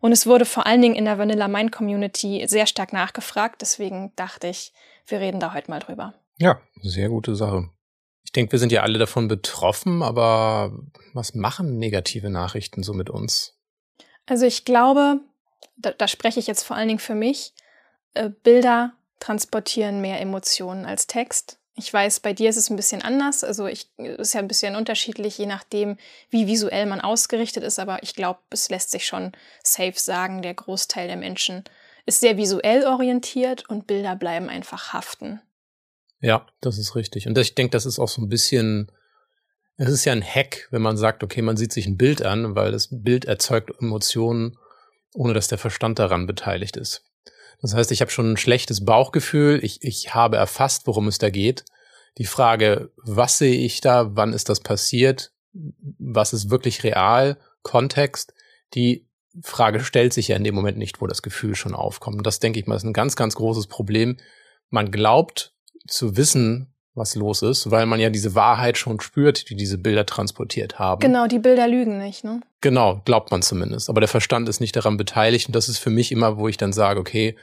und 0.00 0.12
es 0.12 0.26
wurde 0.26 0.44
vor 0.44 0.66
allen 0.66 0.82
Dingen 0.82 0.94
in 0.94 1.04
der 1.04 1.18
Vanilla 1.18 1.48
Mind 1.48 1.72
Community 1.72 2.44
sehr 2.48 2.66
stark 2.66 2.92
nachgefragt. 2.92 3.60
Deswegen 3.60 4.12
dachte 4.16 4.48
ich, 4.48 4.72
wir 5.06 5.20
reden 5.20 5.40
da 5.40 5.54
heute 5.54 5.70
mal 5.70 5.80
drüber. 5.80 6.14
Ja, 6.38 6.60
sehr 6.82 7.08
gute 7.08 7.34
Sache. 7.34 7.70
Ich 8.24 8.32
denke, 8.32 8.52
wir 8.52 8.58
sind 8.58 8.72
ja 8.72 8.82
alle 8.82 8.98
davon 8.98 9.28
betroffen, 9.28 10.02
aber 10.02 10.76
was 11.14 11.34
machen 11.34 11.78
negative 11.78 12.28
Nachrichten 12.28 12.82
so 12.82 12.92
mit 12.92 13.08
uns? 13.08 13.56
Also 14.26 14.44
ich 14.44 14.64
glaube, 14.64 15.20
da, 15.76 15.92
da 15.92 16.08
spreche 16.08 16.40
ich 16.40 16.46
jetzt 16.46 16.64
vor 16.64 16.76
allen 16.76 16.88
Dingen 16.88 17.00
für 17.00 17.14
mich, 17.14 17.54
äh, 18.14 18.30
Bilder 18.42 18.92
transportieren 19.20 20.00
mehr 20.00 20.20
Emotionen 20.20 20.84
als 20.84 21.06
Text. 21.06 21.58
Ich 21.78 21.92
weiß, 21.92 22.20
bei 22.20 22.32
dir 22.32 22.48
ist 22.48 22.56
es 22.56 22.70
ein 22.70 22.76
bisschen 22.76 23.02
anders. 23.02 23.44
Also 23.44 23.66
ich 23.66 23.90
ist 23.98 24.32
ja 24.32 24.40
ein 24.40 24.48
bisschen 24.48 24.76
unterschiedlich, 24.76 25.36
je 25.36 25.46
nachdem, 25.46 25.98
wie 26.30 26.46
visuell 26.46 26.86
man 26.86 27.02
ausgerichtet 27.02 27.62
ist. 27.62 27.78
Aber 27.78 28.02
ich 28.02 28.14
glaube, 28.14 28.40
es 28.50 28.70
lässt 28.70 28.90
sich 28.90 29.06
schon 29.06 29.32
safe 29.62 29.92
sagen, 29.96 30.40
der 30.40 30.54
Großteil 30.54 31.06
der 31.06 31.16
Menschen 31.16 31.64
ist 32.06 32.20
sehr 32.20 32.38
visuell 32.38 32.86
orientiert 32.86 33.68
und 33.68 33.86
Bilder 33.86 34.16
bleiben 34.16 34.48
einfach 34.48 34.94
haften. 34.94 35.42
Ja, 36.20 36.46
das 36.60 36.78
ist 36.78 36.96
richtig. 36.96 37.26
Und 37.26 37.36
ich 37.36 37.54
denke, 37.54 37.72
das 37.72 37.84
ist 37.84 37.98
auch 37.98 38.08
so 38.08 38.22
ein 38.22 38.28
bisschen, 38.28 38.90
es 39.76 39.90
ist 39.90 40.04
ja 40.04 40.12
ein 40.12 40.24
Hack, 40.24 40.68
wenn 40.70 40.82
man 40.82 40.96
sagt, 40.96 41.22
okay, 41.22 41.42
man 41.42 41.56
sieht 41.56 41.72
sich 41.72 41.86
ein 41.86 41.98
Bild 41.98 42.22
an, 42.22 42.54
weil 42.54 42.72
das 42.72 42.88
Bild 42.90 43.26
erzeugt 43.26 43.70
Emotionen, 43.80 44.56
ohne 45.14 45.34
dass 45.34 45.48
der 45.48 45.58
Verstand 45.58 45.98
daran 45.98 46.26
beteiligt 46.26 46.76
ist. 46.76 47.05
Das 47.60 47.74
heißt, 47.74 47.90
ich 47.92 48.00
habe 48.00 48.10
schon 48.10 48.32
ein 48.32 48.36
schlechtes 48.36 48.84
Bauchgefühl, 48.84 49.60
ich, 49.62 49.82
ich 49.82 50.14
habe 50.14 50.36
erfasst, 50.36 50.86
worum 50.86 51.08
es 51.08 51.18
da 51.18 51.30
geht. 51.30 51.64
Die 52.18 52.26
Frage, 52.26 52.90
was 52.96 53.38
sehe 53.38 53.58
ich 53.58 53.80
da, 53.80 54.16
wann 54.16 54.32
ist 54.32 54.48
das 54.48 54.60
passiert, 54.60 55.32
was 55.52 56.32
ist 56.32 56.50
wirklich 56.50 56.84
real, 56.84 57.38
Kontext, 57.62 58.34
die 58.74 59.06
Frage 59.42 59.80
stellt 59.80 60.12
sich 60.12 60.28
ja 60.28 60.36
in 60.36 60.44
dem 60.44 60.54
Moment 60.54 60.78
nicht, 60.78 61.00
wo 61.00 61.06
das 61.06 61.22
Gefühl 61.22 61.54
schon 61.54 61.74
aufkommt. 61.74 62.26
Das 62.26 62.38
denke 62.38 62.58
ich 62.58 62.66
mal 62.66 62.76
ist 62.76 62.84
ein 62.84 62.92
ganz, 62.92 63.16
ganz 63.16 63.34
großes 63.34 63.66
Problem. 63.66 64.16
Man 64.70 64.90
glaubt 64.90 65.54
zu 65.86 66.16
wissen, 66.16 66.74
was 66.96 67.14
los 67.14 67.42
ist, 67.42 67.70
weil 67.70 67.86
man 67.86 68.00
ja 68.00 68.10
diese 68.10 68.34
Wahrheit 68.34 68.78
schon 68.78 69.00
spürt, 69.00 69.50
die 69.50 69.54
diese 69.54 69.78
Bilder 69.78 70.06
transportiert 70.06 70.78
haben. 70.78 71.00
Genau, 71.00 71.26
die 71.26 71.38
Bilder 71.38 71.68
lügen 71.68 71.98
nicht, 71.98 72.24
ne? 72.24 72.40
Genau, 72.62 73.02
glaubt 73.04 73.30
man 73.30 73.42
zumindest. 73.42 73.90
Aber 73.90 74.00
der 74.00 74.08
Verstand 74.08 74.48
ist 74.48 74.60
nicht 74.60 74.74
daran 74.74 74.96
beteiligt 74.96 75.48
und 75.48 75.54
das 75.54 75.68
ist 75.68 75.78
für 75.78 75.90
mich 75.90 76.10
immer, 76.10 76.38
wo 76.38 76.48
ich 76.48 76.56
dann 76.56 76.72
sage, 76.72 76.98
okay, 76.98 77.36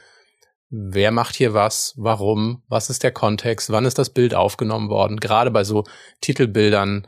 wer 0.70 1.12
macht 1.12 1.36
hier 1.36 1.54
was, 1.54 1.94
warum, 1.96 2.62
was 2.68 2.90
ist 2.90 3.04
der 3.04 3.12
Kontext, 3.12 3.70
wann 3.70 3.84
ist 3.84 3.98
das 3.98 4.10
Bild 4.10 4.34
aufgenommen 4.34 4.88
worden? 4.88 5.20
Gerade 5.20 5.50
bei 5.50 5.62
so 5.62 5.84
Titelbildern 6.20 7.06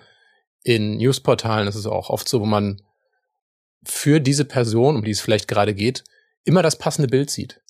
in 0.63 0.97
Newsportalen 0.99 1.67
ist 1.67 1.75
es 1.75 1.87
auch 1.87 2.11
oft 2.11 2.29
so, 2.29 2.41
wo 2.41 2.47
man 2.47 2.81
für 3.85 4.21
diese 4.21 4.45
Person, 4.45 4.97
um 4.97 5.05
die 5.05 5.11
es 5.11 5.21
vielleicht 5.21 5.49
gerade 5.49 5.75
geht, 5.75 6.05
immer 6.45 6.63
das 6.63 6.77
passende 6.77 7.09
Bild 7.09 7.31
sieht. 7.31 7.61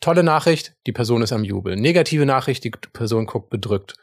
Tolle 0.00 0.22
Nachricht, 0.22 0.74
die 0.86 0.92
Person 0.92 1.22
ist 1.22 1.32
am 1.32 1.44
Jubeln. 1.44 1.80
Negative 1.80 2.26
Nachricht, 2.26 2.64
die 2.64 2.70
Person 2.70 3.26
guckt 3.26 3.50
bedrückt. 3.50 3.94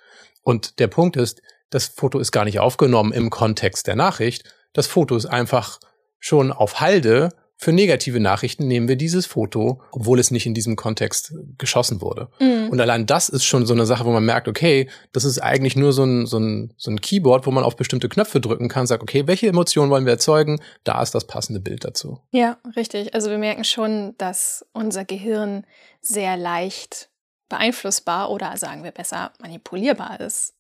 Und 0.44 0.80
der 0.80 0.88
Punkt 0.88 1.16
ist, 1.16 1.42
das 1.70 1.88
Foto 1.88 2.20
ist 2.20 2.32
gar 2.32 2.46
nicht 2.46 2.60
aufgenommen 2.60 3.14
im 3.14 3.30
Kontext 3.30 3.88
der 3.88 3.96
Nachricht. 3.96 4.44
Das 4.74 4.88
Foto 4.88 5.16
ist 5.16 5.26
einfach 5.26 5.80
schon 6.20 6.52
auf 6.52 6.80
Halde. 6.82 7.30
Für 7.64 7.74
negative 7.74 8.20
Nachrichten 8.20 8.68
nehmen 8.68 8.88
wir 8.88 8.96
dieses 8.96 9.28
Foto, 9.28 9.84
obwohl 9.92 10.18
es 10.18 10.32
nicht 10.32 10.48
in 10.48 10.56
diesem 10.56 10.76
Kontext 10.76 11.36
geschossen 11.60 12.02
wurde. 12.02 12.28
Mhm. 12.40 12.70
Und 12.72 12.82
allein 12.82 13.06
das 13.06 13.30
ist 13.30 13.46
schon 13.46 13.68
so 13.68 13.74
eine 13.76 13.86
Sache, 13.86 14.04
wo 14.04 14.10
man 14.10 14.26
merkt, 14.26 14.48
okay, 14.48 14.90
das 15.14 15.26
ist 15.26 15.38
eigentlich 15.38 15.76
nur 15.76 15.94
so 15.94 16.04
ein, 16.04 16.26
so, 16.26 16.40
ein, 16.40 16.74
so 16.78 16.90
ein 16.90 17.00
Keyboard, 17.00 17.46
wo 17.46 17.52
man 17.52 17.64
auf 17.64 17.76
bestimmte 17.76 18.10
Knöpfe 18.10 18.42
drücken 18.42 18.68
kann, 18.68 18.88
sagt, 18.88 19.04
okay, 19.04 19.28
welche 19.28 19.48
Emotionen 19.48 19.92
wollen 19.92 20.06
wir 20.06 20.14
erzeugen? 20.14 20.60
Da 20.84 21.04
ist 21.04 21.14
das 21.14 21.28
passende 21.28 21.60
Bild 21.60 21.86
dazu. 21.86 22.18
Ja, 22.32 22.58
richtig. 22.76 23.14
Also 23.14 23.30
wir 23.30 23.38
merken 23.38 23.64
schon, 23.64 24.16
dass 24.18 24.66
unser 24.74 25.06
Gehirn 25.06 25.68
sehr 26.02 26.38
leicht 26.38 27.10
beeinflussbar 27.48 28.32
oder 28.32 28.58
sagen 28.58 28.84
wir 28.84 28.92
besser 28.92 29.34
manipulierbar 29.40 30.20
ist. 30.20 30.56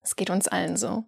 Es 0.00 0.16
geht 0.16 0.30
uns 0.30 0.48
allen 0.48 0.78
so. 0.78 1.04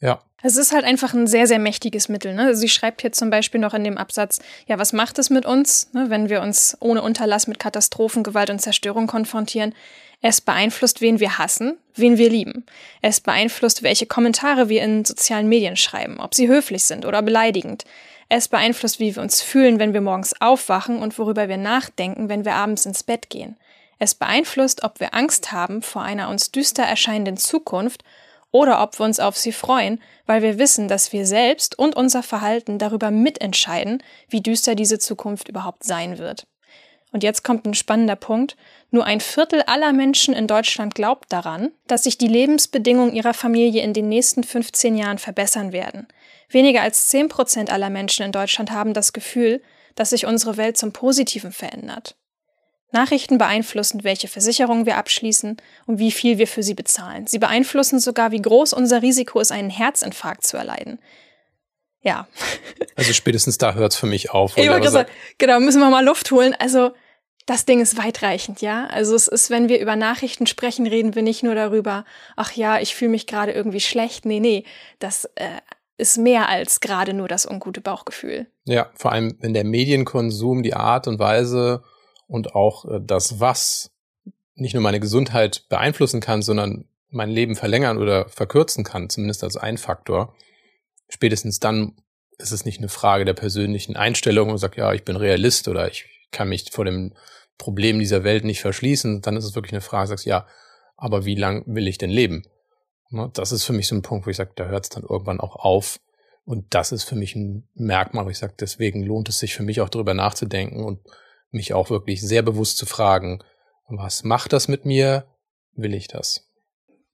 Ja. 0.00 0.20
Es 0.42 0.56
ist 0.56 0.72
halt 0.72 0.84
einfach 0.84 1.12
ein 1.12 1.26
sehr, 1.26 1.46
sehr 1.46 1.58
mächtiges 1.58 2.08
Mittel. 2.08 2.34
Ne? 2.34 2.54
Sie 2.56 2.68
schreibt 2.68 3.02
hier 3.02 3.12
zum 3.12 3.28
Beispiel 3.28 3.60
noch 3.60 3.74
in 3.74 3.84
dem 3.84 3.98
Absatz, 3.98 4.40
ja, 4.66 4.78
was 4.78 4.94
macht 4.94 5.18
es 5.18 5.28
mit 5.28 5.44
uns, 5.44 5.90
ne, 5.92 6.06
wenn 6.08 6.30
wir 6.30 6.40
uns 6.40 6.76
ohne 6.80 7.02
Unterlass 7.02 7.46
mit 7.46 7.58
Katastrophen, 7.58 8.22
Gewalt 8.22 8.48
und 8.48 8.60
Zerstörung 8.60 9.06
konfrontieren? 9.06 9.74
Es 10.22 10.40
beeinflusst, 10.40 11.00
wen 11.00 11.20
wir 11.20 11.38
hassen, 11.38 11.78
wen 11.94 12.18
wir 12.18 12.30
lieben. 12.30 12.64
Es 13.02 13.20
beeinflusst, 13.20 13.82
welche 13.82 14.06
Kommentare 14.06 14.68
wir 14.68 14.82
in 14.82 15.04
sozialen 15.04 15.48
Medien 15.48 15.76
schreiben, 15.76 16.20
ob 16.20 16.34
sie 16.34 16.48
höflich 16.48 16.84
sind 16.84 17.04
oder 17.04 17.22
beleidigend. 17.22 17.84
Es 18.28 18.48
beeinflusst, 18.48 19.00
wie 19.00 19.16
wir 19.16 19.22
uns 19.22 19.42
fühlen, 19.42 19.78
wenn 19.78 19.92
wir 19.92 20.00
morgens 20.00 20.40
aufwachen 20.40 20.98
und 20.98 21.18
worüber 21.18 21.48
wir 21.48 21.56
nachdenken, 21.56 22.28
wenn 22.28 22.44
wir 22.44 22.54
abends 22.54 22.86
ins 22.86 23.02
Bett 23.02 23.28
gehen. 23.28 23.56
Es 23.98 24.14
beeinflusst, 24.14 24.84
ob 24.84 25.00
wir 25.00 25.14
Angst 25.14 25.52
haben 25.52 25.82
vor 25.82 26.02
einer 26.02 26.28
uns 26.30 26.50
düster 26.50 26.84
erscheinenden 26.84 27.36
Zukunft 27.36 28.04
oder 28.52 28.82
ob 28.82 28.98
wir 28.98 29.04
uns 29.04 29.20
auf 29.20 29.36
sie 29.36 29.52
freuen, 29.52 30.00
weil 30.26 30.42
wir 30.42 30.58
wissen, 30.58 30.88
dass 30.88 31.12
wir 31.12 31.26
selbst 31.26 31.78
und 31.78 31.96
unser 31.96 32.22
Verhalten 32.22 32.78
darüber 32.78 33.10
mitentscheiden, 33.10 34.02
wie 34.28 34.40
düster 34.40 34.74
diese 34.74 34.98
Zukunft 34.98 35.48
überhaupt 35.48 35.84
sein 35.84 36.18
wird. 36.18 36.46
Und 37.12 37.24
jetzt 37.24 37.42
kommt 37.42 37.66
ein 37.66 37.74
spannender 37.74 38.16
Punkt. 38.16 38.56
Nur 38.90 39.04
ein 39.04 39.20
Viertel 39.20 39.62
aller 39.62 39.92
Menschen 39.92 40.32
in 40.34 40.46
Deutschland 40.46 40.94
glaubt 40.94 41.32
daran, 41.32 41.72
dass 41.86 42.04
sich 42.04 42.18
die 42.18 42.28
Lebensbedingungen 42.28 43.14
ihrer 43.14 43.34
Familie 43.34 43.82
in 43.82 43.92
den 43.92 44.08
nächsten 44.08 44.44
15 44.44 44.96
Jahren 44.96 45.18
verbessern 45.18 45.72
werden. 45.72 46.06
Weniger 46.48 46.82
als 46.82 47.08
10 47.08 47.28
Prozent 47.28 47.70
aller 47.70 47.90
Menschen 47.90 48.24
in 48.24 48.32
Deutschland 48.32 48.70
haben 48.70 48.94
das 48.94 49.12
Gefühl, 49.12 49.60
dass 49.96 50.10
sich 50.10 50.26
unsere 50.26 50.56
Welt 50.56 50.78
zum 50.78 50.92
Positiven 50.92 51.52
verändert. 51.52 52.16
Nachrichten 52.92 53.38
beeinflussen, 53.38 54.04
welche 54.04 54.28
Versicherungen 54.28 54.86
wir 54.86 54.96
abschließen 54.96 55.56
und 55.86 55.98
wie 55.98 56.10
viel 56.10 56.38
wir 56.38 56.46
für 56.46 56.62
sie 56.62 56.74
bezahlen. 56.74 57.26
Sie 57.26 57.38
beeinflussen 57.38 58.00
sogar, 58.00 58.32
wie 58.32 58.42
groß 58.42 58.72
unser 58.72 59.02
Risiko 59.02 59.40
ist, 59.40 59.52
einen 59.52 59.70
Herzinfarkt 59.70 60.44
zu 60.46 60.56
erleiden. 60.56 60.98
Ja. 62.02 62.26
Also 62.96 63.14
spätestens 63.14 63.56
da 63.56 63.72
hört 63.72 63.92
es 63.92 63.98
für 63.98 64.06
mich 64.06 64.30
auf. 64.30 64.58
Ich 64.58 64.68
gesagt, 64.68 65.10
genau, 65.38 65.58
müssen 65.58 65.80
wir 65.80 65.88
mal 65.88 66.04
Luft 66.04 66.30
holen. 66.32 66.54
Also 66.58 66.90
das 67.46 67.64
Ding 67.64 67.80
ist 67.80 67.96
weitreichend, 67.96 68.60
ja. 68.60 68.86
Also 68.88 69.14
es 69.14 69.26
ist, 69.26 69.48
wenn 69.48 69.70
wir 69.70 69.80
über 69.80 69.96
Nachrichten 69.96 70.46
sprechen, 70.46 70.86
reden 70.86 71.14
wir 71.14 71.22
nicht 71.22 71.42
nur 71.42 71.54
darüber, 71.54 72.04
ach 72.36 72.52
ja, 72.52 72.78
ich 72.78 72.94
fühle 72.94 73.12
mich 73.12 73.26
gerade 73.26 73.52
irgendwie 73.52 73.80
schlecht. 73.80 74.26
Nee, 74.26 74.40
nee, 74.40 74.64
das 74.98 75.24
äh, 75.36 75.48
ist 75.96 76.18
mehr 76.18 76.48
als 76.50 76.80
gerade 76.80 77.14
nur 77.14 77.26
das 77.26 77.46
ungute 77.46 77.80
Bauchgefühl. 77.80 78.46
Ja, 78.64 78.90
vor 78.94 79.12
allem, 79.12 79.36
wenn 79.40 79.54
der 79.54 79.64
Medienkonsum, 79.64 80.62
die 80.62 80.74
Art 80.74 81.08
und 81.08 81.18
Weise 81.18 81.82
und 82.30 82.54
auch 82.54 82.84
äh, 82.86 83.00
das 83.02 83.40
Was 83.40 83.90
nicht 84.54 84.74
nur 84.74 84.82
meine 84.82 85.00
Gesundheit 85.00 85.64
beeinflussen 85.68 86.20
kann, 86.20 86.42
sondern 86.42 86.84
mein 87.10 87.30
Leben 87.30 87.56
verlängern 87.56 87.98
oder 87.98 88.28
verkürzen 88.28 88.84
kann, 88.84 89.10
zumindest 89.10 89.42
als 89.42 89.56
ein 89.56 89.78
Faktor, 89.78 90.34
spätestens 91.08 91.58
dann 91.58 91.96
ist 92.38 92.52
es 92.52 92.64
nicht 92.64 92.78
eine 92.78 92.88
Frage 92.88 93.24
der 93.24 93.34
persönlichen 93.34 93.96
Einstellung 93.96 94.50
und 94.50 94.58
sagt, 94.58 94.76
ja, 94.76 94.92
ich 94.92 95.04
bin 95.04 95.16
Realist 95.16 95.66
oder 95.68 95.88
ich 95.88 96.06
kann 96.30 96.48
mich 96.48 96.70
vor 96.70 96.84
dem 96.84 97.14
Problem 97.58 97.98
dieser 97.98 98.24
Welt 98.24 98.44
nicht 98.44 98.60
verschließen, 98.60 99.20
dann 99.20 99.36
ist 99.36 99.44
es 99.44 99.54
wirklich 99.54 99.72
eine 99.72 99.82
Frage, 99.82 100.06
sagst, 100.06 100.24
ja, 100.24 100.46
aber 100.96 101.24
wie 101.24 101.34
lang 101.34 101.64
will 101.66 101.88
ich 101.88 101.98
denn 101.98 102.10
leben? 102.10 102.44
Ne, 103.10 103.28
das 103.34 103.52
ist 103.52 103.64
für 103.64 103.72
mich 103.72 103.88
so 103.88 103.96
ein 103.96 104.02
Punkt, 104.02 104.26
wo 104.26 104.30
ich 104.30 104.36
sage, 104.36 104.52
da 104.54 104.66
hört 104.66 104.84
es 104.84 104.90
dann 104.90 105.02
irgendwann 105.02 105.40
auch 105.40 105.56
auf. 105.56 105.98
Und 106.44 106.74
das 106.74 106.92
ist 106.92 107.04
für 107.04 107.16
mich 107.16 107.34
ein 107.34 107.68
Merkmal, 107.74 108.24
wo 108.24 108.30
ich 108.30 108.38
sage, 108.38 108.54
deswegen 108.58 109.02
lohnt 109.02 109.28
es 109.28 109.40
sich 109.40 109.54
für 109.54 109.62
mich 109.62 109.80
auch 109.80 109.88
darüber 109.88 110.14
nachzudenken 110.14 110.84
und 110.84 111.00
mich 111.50 111.74
auch 111.74 111.90
wirklich 111.90 112.20
sehr 112.20 112.42
bewusst 112.42 112.76
zu 112.76 112.86
fragen, 112.86 113.42
was 113.88 114.22
macht 114.22 114.52
das 114.52 114.68
mit 114.68 114.84
mir? 114.84 115.26
Will 115.72 115.94
ich 115.94 116.08
das? 116.08 116.48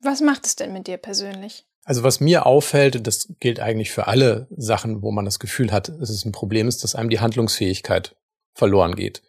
Was 0.00 0.20
macht 0.20 0.44
es 0.46 0.56
denn 0.56 0.72
mit 0.72 0.86
dir 0.86 0.98
persönlich? 0.98 1.64
Also 1.84 2.02
was 2.02 2.20
mir 2.20 2.46
auffällt, 2.46 3.06
das 3.06 3.32
gilt 3.38 3.60
eigentlich 3.60 3.92
für 3.92 4.08
alle 4.08 4.48
Sachen, 4.50 5.02
wo 5.02 5.12
man 5.12 5.24
das 5.24 5.38
Gefühl 5.38 5.72
hat, 5.72 5.88
dass 5.88 6.10
es 6.10 6.24
ein 6.24 6.32
Problem 6.32 6.68
ist, 6.68 6.82
dass 6.82 6.94
einem 6.94 7.10
die 7.10 7.20
Handlungsfähigkeit 7.20 8.16
verloren 8.54 8.96
geht. 8.96 9.22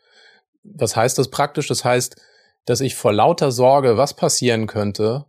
Was 0.64 0.96
heißt 0.96 1.18
das 1.18 1.30
praktisch? 1.30 1.68
Das 1.68 1.86
heißt, 1.86 2.20
dass 2.66 2.82
ich 2.82 2.96
vor 2.96 3.14
lauter 3.14 3.52
Sorge, 3.52 3.98
was 3.98 4.16
passieren 4.16 4.68
könnte, 4.68 5.26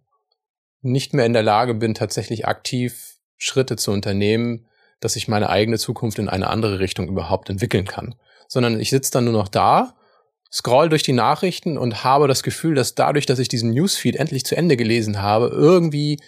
nicht 0.80 1.12
mehr 1.12 1.26
in 1.26 1.32
der 1.32 1.42
Lage 1.42 1.74
bin, 1.74 1.94
tatsächlich 1.94 2.46
aktiv 2.46 3.18
Schritte 3.36 3.76
zu 3.76 3.92
unternehmen, 3.92 4.66
dass 5.00 5.14
ich 5.14 5.28
meine 5.28 5.48
eigene 5.48 5.78
Zukunft 5.78 6.18
in 6.18 6.28
eine 6.28 6.48
andere 6.48 6.80
Richtung 6.80 7.08
überhaupt 7.08 7.50
entwickeln 7.50 7.86
kann. 7.86 8.14
Sondern 8.48 8.80
ich 8.80 8.90
sitze 8.90 9.12
dann 9.12 9.24
nur 9.24 9.34
noch 9.34 9.48
da, 9.48 9.94
scroll 10.52 10.88
durch 10.88 11.02
die 11.02 11.12
Nachrichten 11.12 11.78
und 11.78 12.02
habe 12.04 12.26
das 12.26 12.42
Gefühl, 12.42 12.74
dass 12.74 12.94
dadurch, 12.94 13.26
dass 13.26 13.38
ich 13.38 13.48
diesen 13.48 13.70
Newsfeed 13.70 14.16
endlich 14.16 14.44
zu 14.44 14.56
Ende 14.56 14.76
gelesen 14.76 15.22
habe, 15.22 15.48
irgendwie 15.48 16.18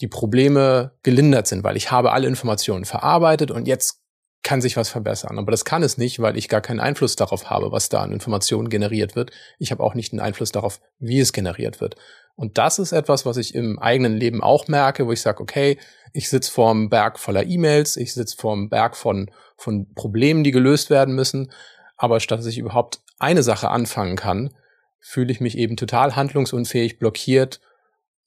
die 0.00 0.08
Probleme 0.08 0.92
gelindert 1.02 1.46
sind, 1.46 1.62
weil 1.62 1.76
ich 1.76 1.90
habe 1.90 2.12
alle 2.12 2.26
Informationen 2.26 2.84
verarbeitet 2.84 3.50
und 3.50 3.68
jetzt 3.68 4.00
kann 4.42 4.62
sich 4.62 4.76
was 4.76 4.88
verbessern. 4.88 5.38
Aber 5.38 5.50
das 5.50 5.64
kann 5.64 5.82
es 5.82 5.98
nicht, 5.98 6.20
weil 6.20 6.36
ich 6.36 6.48
gar 6.48 6.62
keinen 6.62 6.80
Einfluss 6.80 7.14
darauf 7.14 7.50
habe, 7.50 7.72
was 7.72 7.90
da 7.90 8.00
an 8.02 8.12
Informationen 8.12 8.70
generiert 8.70 9.14
wird. 9.14 9.32
Ich 9.58 9.70
habe 9.70 9.82
auch 9.82 9.94
nicht 9.94 10.12
einen 10.12 10.20
Einfluss 10.20 10.50
darauf, 10.50 10.80
wie 10.98 11.20
es 11.20 11.32
generiert 11.32 11.80
wird. 11.80 11.96
Und 12.36 12.56
das 12.56 12.78
ist 12.78 12.92
etwas, 12.92 13.26
was 13.26 13.36
ich 13.36 13.54
im 13.54 13.78
eigenen 13.78 14.16
Leben 14.16 14.42
auch 14.42 14.66
merke, 14.66 15.06
wo 15.06 15.12
ich 15.12 15.20
sage, 15.20 15.42
okay, 15.42 15.78
ich 16.12 16.28
sitze 16.28 16.50
vorm 16.50 16.88
Berg 16.88 17.18
voller 17.18 17.44
E-Mails, 17.44 17.96
ich 17.96 18.14
sitze 18.14 18.36
vorm 18.36 18.68
Berg 18.68 18.96
von, 18.96 19.30
von 19.56 19.92
Problemen, 19.94 20.44
die 20.44 20.50
gelöst 20.50 20.90
werden 20.90 21.14
müssen. 21.14 21.52
Aber 21.96 22.20
statt 22.20 22.38
dass 22.38 22.46
ich 22.46 22.58
überhaupt 22.58 23.00
eine 23.18 23.42
Sache 23.42 23.70
anfangen 23.70 24.16
kann, 24.16 24.54
fühle 25.00 25.32
ich 25.32 25.40
mich 25.40 25.56
eben 25.56 25.76
total 25.76 26.16
handlungsunfähig, 26.16 26.98
blockiert 26.98 27.60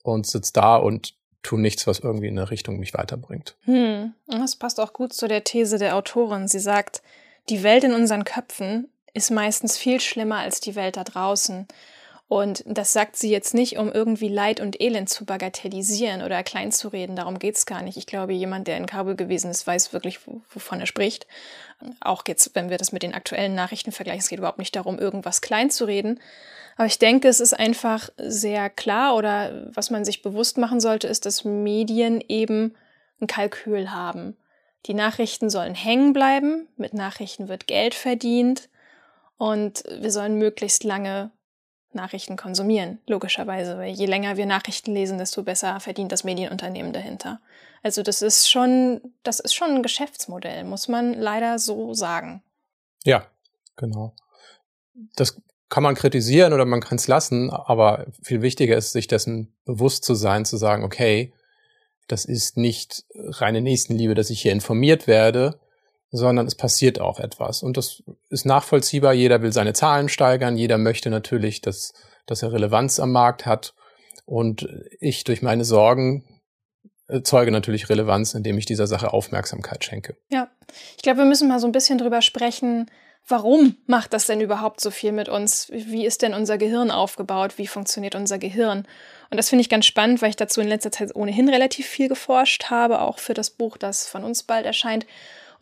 und 0.02 0.26
sitze 0.26 0.52
da 0.52 0.76
und 0.76 1.14
tue 1.42 1.60
nichts, 1.60 1.86
was 1.86 2.00
irgendwie 2.00 2.28
in 2.28 2.38
eine 2.38 2.50
Richtung 2.50 2.78
mich 2.78 2.94
weiterbringt. 2.94 3.56
Hm. 3.62 4.14
Das 4.26 4.56
passt 4.56 4.80
auch 4.80 4.92
gut 4.92 5.12
zu 5.12 5.28
der 5.28 5.44
These 5.44 5.78
der 5.78 5.96
Autorin. 5.96 6.48
Sie 6.48 6.58
sagt, 6.58 7.02
die 7.48 7.62
Welt 7.62 7.84
in 7.84 7.92
unseren 7.92 8.24
Köpfen 8.24 8.88
ist 9.12 9.30
meistens 9.30 9.76
viel 9.76 10.00
schlimmer 10.00 10.38
als 10.38 10.60
die 10.60 10.74
Welt 10.74 10.96
da 10.96 11.04
draußen. 11.04 11.68
Und 12.26 12.64
das 12.66 12.92
sagt 12.92 13.16
sie 13.16 13.30
jetzt 13.30 13.52
nicht, 13.52 13.78
um 13.78 13.92
irgendwie 13.92 14.28
Leid 14.28 14.60
und 14.60 14.80
Elend 14.80 15.10
zu 15.10 15.26
bagatellisieren 15.26 16.22
oder 16.22 16.42
kleinzureden. 16.42 17.16
Darum 17.16 17.38
geht's 17.38 17.66
gar 17.66 17.82
nicht. 17.82 17.98
Ich 17.98 18.06
glaube, 18.06 18.32
jemand, 18.32 18.66
der 18.66 18.78
in 18.78 18.86
Kabul 18.86 19.14
gewesen 19.14 19.50
ist, 19.50 19.66
weiß 19.66 19.92
wirklich, 19.92 20.20
wovon 20.26 20.80
er 20.80 20.86
spricht. 20.86 21.26
Auch 22.00 22.22
jetzt, 22.26 22.54
wenn 22.54 22.70
wir 22.70 22.78
das 22.78 22.92
mit 22.92 23.02
den 23.02 23.14
aktuellen 23.14 23.54
Nachrichten 23.54 23.92
vergleichen, 23.92 24.20
es 24.20 24.28
geht 24.28 24.38
überhaupt 24.38 24.58
nicht 24.58 24.74
darum, 24.74 24.98
irgendwas 24.98 25.42
kleinzureden. 25.42 26.18
Aber 26.76 26.86
ich 26.86 26.98
denke, 26.98 27.28
es 27.28 27.40
ist 27.40 27.52
einfach 27.52 28.08
sehr 28.16 28.70
klar 28.70 29.16
oder 29.16 29.70
was 29.74 29.90
man 29.90 30.04
sich 30.04 30.22
bewusst 30.22 30.56
machen 30.56 30.80
sollte, 30.80 31.06
ist, 31.06 31.26
dass 31.26 31.44
Medien 31.44 32.22
eben 32.26 32.74
ein 33.20 33.26
Kalkül 33.26 33.90
haben. 33.90 34.36
Die 34.86 34.94
Nachrichten 34.94 35.50
sollen 35.50 35.74
hängen 35.74 36.12
bleiben, 36.12 36.68
mit 36.76 36.94
Nachrichten 36.94 37.48
wird 37.48 37.66
Geld 37.66 37.94
verdient 37.94 38.68
und 39.38 39.84
wir 39.98 40.10
sollen 40.10 40.38
möglichst 40.38 40.84
lange 40.84 41.30
Nachrichten 41.94 42.36
konsumieren, 42.36 42.98
logischerweise. 43.06 43.78
Weil 43.78 43.92
je 43.92 44.06
länger 44.06 44.36
wir 44.36 44.46
Nachrichten 44.46 44.92
lesen, 44.92 45.18
desto 45.18 45.42
besser 45.42 45.80
verdient 45.80 46.12
das 46.12 46.24
Medienunternehmen 46.24 46.92
dahinter. 46.92 47.40
Also 47.82 48.02
das 48.02 48.22
ist 48.22 48.50
schon, 48.50 49.00
das 49.22 49.40
ist 49.40 49.54
schon 49.54 49.70
ein 49.70 49.82
Geschäftsmodell, 49.82 50.64
muss 50.64 50.88
man 50.88 51.14
leider 51.14 51.58
so 51.58 51.94
sagen. 51.94 52.42
Ja, 53.04 53.26
genau. 53.76 54.14
Das 55.16 55.40
kann 55.68 55.82
man 55.82 55.94
kritisieren 55.94 56.52
oder 56.52 56.64
man 56.64 56.80
kann 56.80 56.96
es 56.96 57.08
lassen, 57.08 57.50
aber 57.50 58.06
viel 58.22 58.42
wichtiger 58.42 58.76
ist, 58.76 58.92
sich 58.92 59.06
dessen 59.06 59.52
bewusst 59.64 60.04
zu 60.04 60.14
sein, 60.14 60.44
zu 60.44 60.56
sagen, 60.56 60.84
okay, 60.84 61.32
das 62.06 62.24
ist 62.24 62.56
nicht 62.56 63.04
reine 63.14 63.60
Nächstenliebe, 63.60 64.14
dass 64.14 64.30
ich 64.30 64.40
hier 64.40 64.52
informiert 64.52 65.06
werde, 65.06 65.58
sondern 66.16 66.46
es 66.46 66.54
passiert 66.54 67.00
auch 67.00 67.18
etwas. 67.18 67.62
Und 67.62 67.76
das 67.76 68.02
ist 68.30 68.46
nachvollziehbar. 68.46 69.14
Jeder 69.14 69.42
will 69.42 69.52
seine 69.52 69.72
Zahlen 69.72 70.08
steigern. 70.08 70.56
Jeder 70.56 70.78
möchte 70.78 71.10
natürlich, 71.10 71.60
dass, 71.60 71.92
dass 72.26 72.42
er 72.42 72.52
Relevanz 72.52 73.00
am 73.00 73.10
Markt 73.10 73.46
hat. 73.46 73.74
Und 74.24 74.68
ich 75.00 75.24
durch 75.24 75.42
meine 75.42 75.64
Sorgen 75.64 76.24
erzeuge 77.08 77.50
natürlich 77.50 77.88
Relevanz, 77.88 78.34
indem 78.34 78.56
ich 78.58 78.64
dieser 78.64 78.86
Sache 78.86 79.12
Aufmerksamkeit 79.12 79.84
schenke. 79.84 80.16
Ja, 80.30 80.48
ich 80.96 81.02
glaube, 81.02 81.18
wir 81.18 81.24
müssen 81.24 81.48
mal 81.48 81.58
so 81.58 81.66
ein 81.66 81.72
bisschen 81.72 81.98
drüber 81.98 82.22
sprechen, 82.22 82.90
warum 83.26 83.76
macht 83.86 84.12
das 84.12 84.26
denn 84.26 84.40
überhaupt 84.40 84.80
so 84.80 84.92
viel 84.92 85.10
mit 85.10 85.28
uns? 85.28 85.68
Wie 85.72 86.06
ist 86.06 86.22
denn 86.22 86.32
unser 86.32 86.58
Gehirn 86.58 86.92
aufgebaut? 86.92 87.58
Wie 87.58 87.66
funktioniert 87.66 88.14
unser 88.14 88.38
Gehirn? 88.38 88.86
Und 89.30 89.36
das 89.36 89.48
finde 89.48 89.62
ich 89.62 89.68
ganz 89.68 89.84
spannend, 89.84 90.22
weil 90.22 90.30
ich 90.30 90.36
dazu 90.36 90.60
in 90.60 90.68
letzter 90.68 90.92
Zeit 90.92 91.14
ohnehin 91.16 91.48
relativ 91.48 91.86
viel 91.86 92.08
geforscht 92.08 92.66
habe, 92.70 93.00
auch 93.00 93.18
für 93.18 93.34
das 93.34 93.50
Buch, 93.50 93.76
das 93.76 94.06
von 94.06 94.22
uns 94.22 94.44
bald 94.44 94.64
erscheint. 94.64 95.06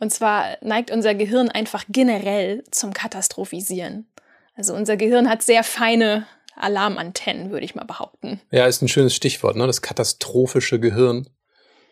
Und 0.03 0.09
zwar 0.09 0.57
neigt 0.59 0.91
unser 0.91 1.15
Gehirn 1.15 1.47
einfach 1.47 1.85
generell 1.87 2.65
zum 2.71 2.91
Katastrophisieren. 2.91 4.05
Also 4.53 4.73
unser 4.73 4.97
Gehirn 4.97 5.29
hat 5.29 5.41
sehr 5.43 5.63
feine 5.63 6.27
Alarmantennen, 6.57 7.51
würde 7.51 7.63
ich 7.63 7.73
mal 7.73 7.85
behaupten. 7.85 8.41
Ja, 8.51 8.65
ist 8.65 8.81
ein 8.81 8.89
schönes 8.89 9.15
Stichwort, 9.15 9.55
ne? 9.55 9.65
Das 9.65 9.81
katastrophische 9.81 10.81
Gehirn. 10.81 11.29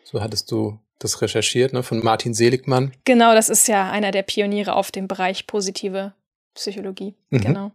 So 0.04 0.20
hattest 0.20 0.50
du 0.50 0.78
das 0.98 1.22
recherchiert, 1.22 1.72
ne, 1.72 1.82
von 1.82 2.04
Martin 2.04 2.34
Seligmann. 2.34 2.92
Genau, 3.06 3.32
das 3.32 3.48
ist 3.48 3.66
ja 3.66 3.90
einer 3.90 4.10
der 4.10 4.22
Pioniere 4.22 4.74
auf 4.74 4.90
dem 4.90 5.08
Bereich 5.08 5.46
positive 5.46 6.12
Psychologie. 6.52 7.14
Mhm. 7.30 7.40
Genau. 7.40 7.72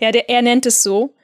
Ja, 0.00 0.10
der, 0.10 0.30
er 0.30 0.40
nennt 0.40 0.64
es 0.64 0.82
so, 0.82 1.14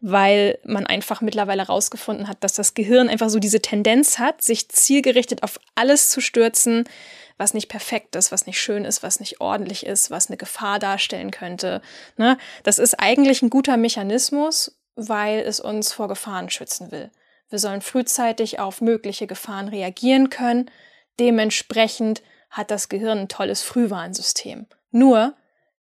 weil 0.00 0.58
man 0.64 0.84
einfach 0.84 1.20
mittlerweile 1.20 1.62
herausgefunden 1.62 2.26
hat, 2.26 2.42
dass 2.42 2.54
das 2.54 2.74
Gehirn 2.74 3.08
einfach 3.08 3.30
so 3.30 3.38
diese 3.38 3.60
Tendenz 3.60 4.18
hat, 4.18 4.42
sich 4.42 4.68
zielgerichtet 4.68 5.44
auf 5.44 5.60
alles 5.76 6.10
zu 6.10 6.20
stürzen, 6.20 6.88
was 7.36 7.54
nicht 7.54 7.68
perfekt 7.68 8.16
ist, 8.16 8.32
was 8.32 8.46
nicht 8.46 8.60
schön 8.60 8.84
ist, 8.84 9.02
was 9.02 9.20
nicht 9.20 9.40
ordentlich 9.40 9.86
ist, 9.86 10.10
was 10.10 10.28
eine 10.28 10.36
Gefahr 10.36 10.78
darstellen 10.78 11.30
könnte. 11.30 11.82
Ne? 12.16 12.38
Das 12.62 12.78
ist 12.78 12.94
eigentlich 12.94 13.42
ein 13.42 13.50
guter 13.50 13.76
Mechanismus, 13.76 14.78
weil 14.94 15.40
es 15.40 15.60
uns 15.60 15.92
vor 15.92 16.08
Gefahren 16.08 16.50
schützen 16.50 16.92
will. 16.92 17.10
Wir 17.48 17.58
sollen 17.58 17.80
frühzeitig 17.80 18.58
auf 18.58 18.80
mögliche 18.80 19.26
Gefahren 19.26 19.68
reagieren 19.68 20.30
können. 20.30 20.70
Dementsprechend 21.18 22.22
hat 22.50 22.70
das 22.70 22.88
Gehirn 22.88 23.18
ein 23.18 23.28
tolles 23.28 23.62
Frühwarnsystem. 23.62 24.66
Nur, 24.90 25.34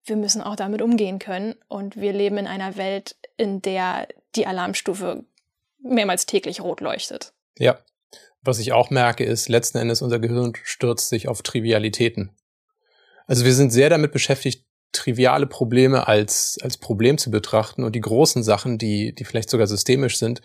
wir 0.03 0.15
müssen 0.15 0.41
auch 0.41 0.55
damit 0.55 0.81
umgehen 0.81 1.19
können 1.19 1.55
und 1.67 1.97
wir 1.97 2.13
leben 2.13 2.37
in 2.37 2.47
einer 2.47 2.77
Welt, 2.77 3.15
in 3.37 3.61
der 3.61 4.07
die 4.35 4.47
Alarmstufe 4.47 5.25
mehrmals 5.79 6.25
täglich 6.25 6.61
rot 6.61 6.79
leuchtet. 6.81 7.33
Ja. 7.57 7.77
Was 8.43 8.59
ich 8.59 8.71
auch 8.71 8.89
merke, 8.89 9.23
ist, 9.23 9.49
letzten 9.49 9.77
Endes 9.77 10.01
unser 10.01 10.19
Gehirn 10.19 10.53
stürzt 10.63 11.09
sich 11.09 11.27
auf 11.27 11.41
Trivialitäten. 11.41 12.31
Also 13.27 13.45
wir 13.45 13.53
sind 13.53 13.71
sehr 13.71 13.89
damit 13.89 14.11
beschäftigt, 14.11 14.65
triviale 14.91 15.47
Probleme 15.47 16.07
als, 16.07 16.57
als 16.61 16.77
Problem 16.77 17.17
zu 17.17 17.31
betrachten 17.31 17.83
und 17.83 17.95
die 17.95 18.01
großen 18.01 18.43
Sachen, 18.43 18.77
die, 18.77 19.13
die 19.13 19.23
vielleicht 19.23 19.49
sogar 19.49 19.67
systemisch 19.67 20.17
sind, 20.17 20.41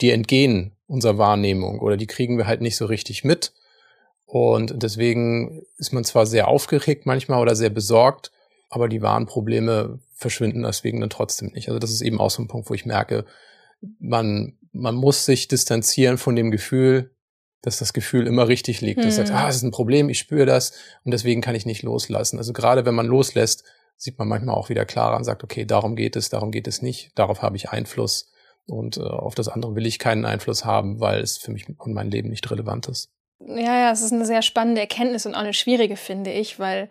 die 0.00 0.10
entgehen 0.10 0.72
unserer 0.86 1.18
Wahrnehmung 1.18 1.78
oder 1.78 1.96
die 1.96 2.06
kriegen 2.06 2.36
wir 2.36 2.46
halt 2.46 2.60
nicht 2.60 2.76
so 2.76 2.86
richtig 2.86 3.24
mit. 3.24 3.52
Und 4.26 4.82
deswegen 4.82 5.62
ist 5.78 5.92
man 5.92 6.04
zwar 6.04 6.26
sehr 6.26 6.48
aufgeregt 6.48 7.06
manchmal 7.06 7.40
oder 7.40 7.54
sehr 7.54 7.70
besorgt, 7.70 8.32
aber 8.68 8.88
die 8.88 9.02
wahren 9.02 9.26
Probleme 9.26 10.00
verschwinden 10.14 10.62
deswegen 10.62 11.00
dann 11.00 11.10
trotzdem 11.10 11.52
nicht. 11.52 11.68
Also 11.68 11.78
das 11.78 11.90
ist 11.90 12.00
eben 12.00 12.20
auch 12.20 12.30
so 12.30 12.42
ein 12.42 12.48
Punkt, 12.48 12.68
wo 12.68 12.74
ich 12.74 12.86
merke, 12.86 13.24
man, 14.00 14.56
man 14.72 14.94
muss 14.94 15.24
sich 15.24 15.46
distanzieren 15.46 16.18
von 16.18 16.34
dem 16.34 16.50
Gefühl, 16.50 17.13
dass 17.64 17.78
das 17.78 17.92
Gefühl 17.92 18.26
immer 18.26 18.48
richtig 18.48 18.80
liegt. 18.80 19.00
Hm. 19.00 19.06
Das 19.06 19.16
sagt, 19.16 19.30
ah, 19.30 19.48
es 19.48 19.56
ist 19.56 19.62
ein 19.62 19.70
Problem, 19.70 20.08
ich 20.08 20.18
spüre 20.18 20.46
das 20.46 20.72
und 21.04 21.12
deswegen 21.12 21.40
kann 21.40 21.54
ich 21.54 21.66
nicht 21.66 21.82
loslassen. 21.82 22.38
Also 22.38 22.52
gerade 22.52 22.84
wenn 22.84 22.94
man 22.94 23.06
loslässt, 23.06 23.64
sieht 23.96 24.18
man 24.18 24.28
manchmal 24.28 24.54
auch 24.54 24.68
wieder 24.68 24.84
klarer 24.84 25.16
und 25.16 25.24
sagt, 25.24 25.44
okay, 25.44 25.64
darum 25.64 25.96
geht 25.96 26.16
es, 26.16 26.28
darum 26.28 26.50
geht 26.50 26.66
es 26.66 26.82
nicht, 26.82 27.16
darauf 27.18 27.42
habe 27.42 27.56
ich 27.56 27.70
Einfluss. 27.70 28.30
Und 28.66 28.96
äh, 28.96 29.02
auf 29.02 29.34
das 29.34 29.48
andere 29.48 29.74
will 29.74 29.86
ich 29.86 29.98
keinen 29.98 30.24
Einfluss 30.24 30.64
haben, 30.64 31.00
weil 31.00 31.20
es 31.20 31.38
für 31.38 31.52
mich 31.52 31.66
und 31.78 31.92
mein 31.92 32.10
Leben 32.10 32.30
nicht 32.30 32.50
relevant 32.50 32.88
ist. 32.88 33.10
Ja, 33.40 33.78
ja, 33.78 33.92
es 33.92 34.02
ist 34.02 34.12
eine 34.12 34.24
sehr 34.24 34.42
spannende 34.42 34.80
Erkenntnis 34.80 35.26
und 35.26 35.34
auch 35.34 35.40
eine 35.40 35.52
schwierige, 35.52 35.96
finde 35.96 36.32
ich, 36.32 36.58
weil 36.58 36.88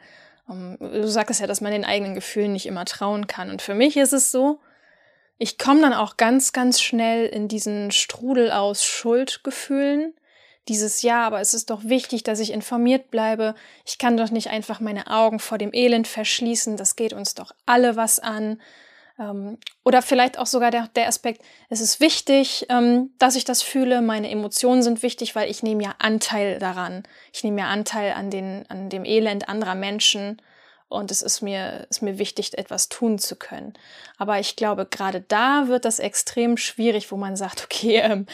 um, 0.47 0.77
ähm, 0.79 1.01
du 1.01 1.07
sagst 1.07 1.39
ja, 1.39 1.47
dass 1.47 1.61
man 1.61 1.71
den 1.71 1.85
eigenen 1.85 2.15
Gefühlen 2.15 2.53
nicht 2.53 2.65
immer 2.65 2.85
trauen 2.85 3.27
kann. 3.27 3.49
Und 3.49 3.61
für 3.61 3.73
mich 3.73 3.97
ist 3.97 4.13
es 4.13 4.31
so, 4.31 4.59
ich 5.37 5.57
komme 5.57 5.81
dann 5.81 5.93
auch 5.93 6.17
ganz, 6.17 6.53
ganz 6.53 6.81
schnell 6.81 7.25
in 7.25 7.47
diesen 7.47 7.91
Strudel 7.91 8.51
aus 8.51 8.85
Schuldgefühlen. 8.85 10.13
Dieses 10.67 11.01
Ja, 11.01 11.25
aber 11.25 11.41
es 11.41 11.53
ist 11.53 11.69
doch 11.69 11.83
wichtig, 11.83 12.23
dass 12.23 12.39
ich 12.39 12.53
informiert 12.53 13.11
bleibe. 13.11 13.53
Ich 13.85 13.97
kann 13.97 14.15
doch 14.15 14.31
nicht 14.31 14.49
einfach 14.49 14.79
meine 14.79 15.07
Augen 15.07 15.39
vor 15.39 15.57
dem 15.57 15.73
Elend 15.73 16.07
verschließen. 16.07 16.77
Das 16.77 16.95
geht 16.95 17.13
uns 17.13 17.35
doch 17.35 17.51
alle 17.65 17.95
was 17.95 18.19
an. 18.19 18.61
Ähm, 19.19 19.57
oder 19.83 20.01
vielleicht 20.01 20.39
auch 20.39 20.47
sogar 20.47 20.71
der, 20.71 20.87
der 20.95 21.07
Aspekt, 21.07 21.43
es 21.69 21.81
ist 21.81 21.99
wichtig, 21.99 22.65
ähm, 22.69 23.11
dass 23.19 23.35
ich 23.35 23.45
das 23.45 23.61
fühle, 23.61 24.01
meine 24.01 24.29
Emotionen 24.29 24.81
sind 24.81 25.03
wichtig, 25.03 25.35
weil 25.35 25.51
ich 25.51 25.63
nehme 25.63 25.83
ja 25.83 25.95
Anteil 25.99 26.59
daran. 26.59 27.03
Ich 27.31 27.43
nehme 27.43 27.61
ja 27.61 27.67
Anteil 27.67 28.13
an, 28.13 28.31
den, 28.31 28.65
an 28.69 28.89
dem 28.89 29.05
Elend 29.05 29.49
anderer 29.49 29.75
Menschen. 29.75 30.41
Und 30.93 31.11
es 31.11 31.21
ist 31.21 31.41
mir, 31.41 31.87
ist 31.89 32.01
mir 32.01 32.19
wichtig, 32.19 32.57
etwas 32.57 32.87
tun 32.87 33.17
zu 33.17 33.35
können. 33.35 33.73
Aber 34.17 34.39
ich 34.39 34.55
glaube, 34.55 34.85
gerade 34.85 35.21
da 35.27 35.67
wird 35.67 35.85
das 35.85 35.99
extrem 35.99 36.55
schwierig, 36.57 37.11
wo 37.11 37.17
man 37.17 37.35
sagt, 37.35 37.63
okay, 37.65 37.97
ähm, 37.97 38.25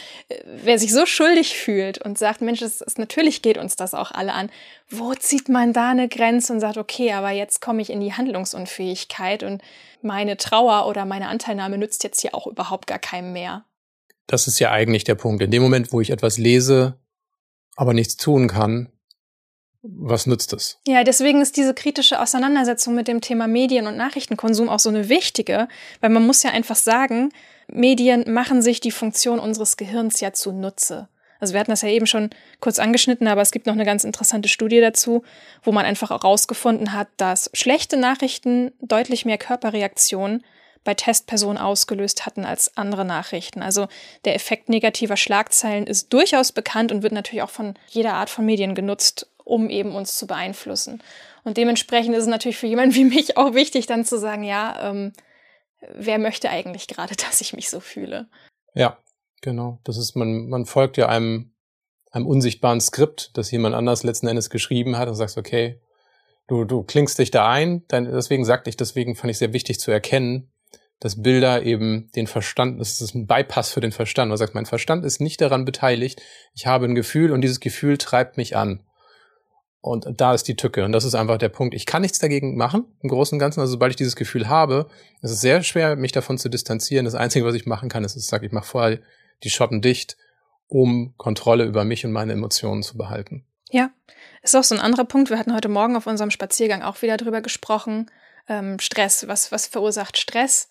wer 0.46 0.78
sich 0.78 0.94
so 0.94 1.06
schuldig 1.06 1.58
fühlt 1.58 2.00
und 2.00 2.18
sagt, 2.18 2.42
Mensch, 2.42 2.62
es, 2.62 2.82
es, 2.82 2.98
natürlich 2.98 3.42
geht 3.42 3.58
uns 3.58 3.76
das 3.76 3.94
auch 3.94 4.12
alle 4.12 4.34
an, 4.34 4.50
wo 4.90 5.14
zieht 5.14 5.50
man 5.50 5.74
da 5.74 5.90
eine 5.90 6.10
Grenze 6.10 6.54
und 6.54 6.60
sagt, 6.60 6.78
okay, 6.78 7.14
aber 7.14 7.32
jetzt 7.32 7.62
komme 7.62 7.82
ich 7.82 7.90
in 7.90 8.02
die 8.02 8.14
Handlungsunfähigkeit 8.14 9.44
und 9.44 9.62
meine 10.02 10.38
Trauer 10.38 10.88
oder 10.88 11.06
meine 11.06 11.28
Anteilnahme 11.28 11.78
nützt 11.78 12.04
jetzt 12.04 12.22
hier 12.22 12.36
auch 12.36 12.48
überhaupt 12.48 12.88
gar 12.88 13.00
keinem 13.00 13.34
mehr. 13.34 13.66
Das 14.28 14.48
ist 14.48 14.60
ja 14.60 14.72
eigentlich 14.72 15.06
der 15.06 15.16
Punkt. 15.16 15.42
In 15.42 15.52
dem 15.52 15.64
Moment, 15.64 15.92
wo 15.92 16.02
ich 16.02 16.12
etwas 16.12 16.38
lese, 16.38 17.00
aber 17.76 17.94
nichts 17.94 18.18
tun 18.18 18.48
kann, 18.48 18.92
was 19.82 20.28
nützt 20.28 20.52
es? 20.54 20.80
Ja, 20.86 21.04
deswegen 21.04 21.42
ist 21.42 21.56
diese 21.56 21.74
kritische 21.74 22.22
Auseinandersetzung 22.22 22.96
mit 22.96 23.08
dem 23.08 23.22
Thema 23.22 23.48
Medien- 23.48 23.88
und 23.88 23.96
Nachrichtenkonsum 23.96 24.68
auch 24.68 24.80
so 24.80 24.90
eine 24.90 25.08
wichtige, 25.08 25.68
weil 26.02 26.10
man 26.10 26.26
muss 26.26 26.44
ja 26.44 26.52
einfach 26.52 26.76
sagen, 26.76 27.32
Medien 27.68 28.32
machen 28.32 28.62
sich 28.62 28.82
die 28.82 28.92
Funktion 28.92 29.40
unseres 29.40 29.78
Gehirns 29.78 30.20
ja 30.20 30.34
zunutze. 30.34 31.08
Also 31.40 31.54
wir 31.54 31.62
hatten 31.62 31.72
das 31.72 31.84
ja 31.84 31.90
eben 31.90 32.08
schon 32.08 32.32
kurz 32.60 32.80
angeschnitten, 32.80 33.28
aber 33.28 33.42
es 33.42 33.52
gibt 33.52 33.66
noch 33.66 33.74
eine 33.74 33.86
ganz 33.86 34.04
interessante 34.04 34.50
Studie 34.50 34.82
dazu, 34.82 35.24
wo 35.64 35.72
man 35.72 35.86
einfach 35.86 36.10
herausgefunden 36.10 36.92
hat, 36.92 37.08
dass 37.16 37.50
schlechte 37.54 37.96
Nachrichten 37.96 38.74
deutlich 38.82 39.24
mehr 39.24 39.38
Körperreaktionen 39.38 40.44
bei 40.84 40.94
Testpersonen 40.94 41.58
ausgelöst 41.58 42.26
hatten 42.26 42.46
als 42.46 42.76
andere 42.76 43.06
Nachrichten. 43.06 43.62
Also 43.62 43.88
der 44.26 44.36
Effekt 44.36 44.70
negativer 44.70 45.18
Schlagzeilen 45.18 45.88
ist 45.88 46.12
durchaus 46.12 46.52
bekannt 46.52 46.92
und 46.92 47.04
wird 47.04 47.14
natürlich 47.14 47.44
auch 47.44 47.50
von 47.50 47.76
jeder 47.88 48.16
Art 48.16 48.30
von 48.30 48.46
Medien 48.46 48.76
genutzt, 48.76 49.30
um 49.50 49.70
eben 49.70 49.96
uns 49.96 50.16
zu 50.16 50.28
beeinflussen. 50.28 51.02
Und 51.44 51.58
dementsprechend 51.58 52.16
ist 52.16 52.24
es 52.24 52.30
natürlich 52.30 52.58
für 52.58 52.68
jemanden 52.68 52.96
wie 52.96 53.06
mich 53.06 53.38
auch 53.38 53.54
wichtig, 53.54 53.88
dann 53.88 54.06
zu 54.06 54.20
sagen, 54.20 54.44
ja, 54.44 54.90
ähm, 54.90 55.14
wer 55.94 56.20
möchte 56.20 56.50
eigentlich 56.50 56.88
gerade, 56.88 57.16
dass 57.30 57.42
ich 57.42 57.54
mich 57.54 57.70
so 57.70 57.80
fühle? 57.80 58.28
Ja, 58.76 59.00
genau. 59.42 59.80
Das 59.84 59.98
ist, 59.98 60.16
man, 60.16 60.48
man 60.50 60.66
folgt 60.66 60.98
ja 60.98 61.10
einem, 61.10 61.54
einem 62.12 62.28
unsichtbaren 62.28 62.82
Skript, 62.82 63.32
das 63.36 63.52
jemand 63.52 63.76
anders 63.76 64.04
letzten 64.04 64.28
Endes 64.28 64.50
geschrieben 64.50 64.98
hat 64.98 65.10
und 65.10 65.16
sagst, 65.16 65.38
okay, 65.38 65.82
du, 66.48 66.66
du 66.66 66.84
klingst 66.84 67.18
dich 67.20 67.32
da 67.32 67.50
ein. 67.50 67.84
Dann, 67.88 68.06
deswegen 68.06 68.46
sagte 68.46 68.70
ich, 68.70 68.78
deswegen 68.78 69.16
fand 69.16 69.32
ich 69.32 69.38
sehr 69.40 69.54
wichtig 69.54 69.80
zu 69.80 69.92
erkennen, 69.92 70.52
dass 71.00 71.22
Bilder 71.22 71.64
eben 71.64 72.12
den 72.16 72.28
Verstand, 72.28 72.80
das 72.80 73.00
ist 73.00 73.16
ein 73.16 73.26
Bypass 73.26 73.72
für 73.72 73.80
den 73.80 73.94
Verstand. 73.94 74.30
Man 74.30 74.38
sagt, 74.38 74.54
mein 74.54 74.66
Verstand 74.66 75.06
ist 75.06 75.22
nicht 75.22 75.40
daran 75.40 75.66
beteiligt. 75.66 76.22
Ich 76.54 76.68
habe 76.68 76.86
ein 76.86 76.96
Gefühl 76.96 77.32
und 77.32 77.42
dieses 77.42 77.60
Gefühl 77.60 77.98
treibt 77.98 78.38
mich 78.38 78.56
an. 78.58 78.84
Und 79.82 80.08
da 80.20 80.34
ist 80.34 80.48
die 80.48 80.56
Tücke. 80.56 80.84
Und 80.84 80.92
das 80.92 81.06
ist 81.06 81.16
einfach 81.16 81.38
der 81.38 81.50
Punkt. 81.50 81.74
Ich 81.74 81.86
kann 81.86 82.02
nichts 82.02 82.20
dagegen 82.20 82.58
machen, 82.58 82.86
im 83.02 83.10
Großen 83.10 83.36
und 83.36 83.40
Ganzen. 83.40 83.62
Also 83.62 83.72
sobald 83.72 83.92
ich 83.92 83.96
dieses 83.96 84.18
Gefühl 84.18 84.50
habe, 84.50 84.90
ist 85.22 85.32
es 85.32 85.42
sehr 85.42 85.64
schwer, 85.64 85.96
mich 85.96 86.12
davon 86.12 86.38
zu 86.38 86.50
distanzieren. 86.50 87.06
Das 87.06 87.16
Einzige, 87.16 87.46
was 87.46 87.56
ich 87.56 87.66
machen 87.66 87.88
kann, 87.88 88.04
ist, 88.04 88.18
ich 88.18 88.26
sage, 88.26 88.46
ich 88.46 88.52
mache 88.52 88.68
vorher 88.68 89.00
die 89.44 89.50
Schotten 89.50 89.82
dicht, 89.82 90.18
um 90.68 91.14
Kontrolle 91.18 91.64
über 91.64 91.86
mich 91.86 92.06
und 92.06 92.12
meine 92.12 92.34
Emotionen 92.34 92.84
zu 92.84 92.98
behalten. 92.98 93.46
Ja, 93.72 93.92
ist 94.42 94.56
auch 94.56 94.64
so 94.64 94.76
ein 94.76 94.82
anderer 94.82 95.06
Punkt. 95.06 95.30
Wir 95.30 95.40
hatten 95.40 95.54
heute 95.54 95.70
Morgen 95.70 95.96
auf 95.96 96.08
unserem 96.08 96.32
Spaziergang 96.32 96.82
auch 96.82 97.02
wieder 97.02 97.18
drüber 97.18 97.42
gesprochen. 97.42 98.12
Ähm, 98.48 98.80
Stress. 98.80 99.28
Was, 99.28 99.52
was 99.52 99.68
verursacht 99.68 100.18
Stress? 100.18 100.70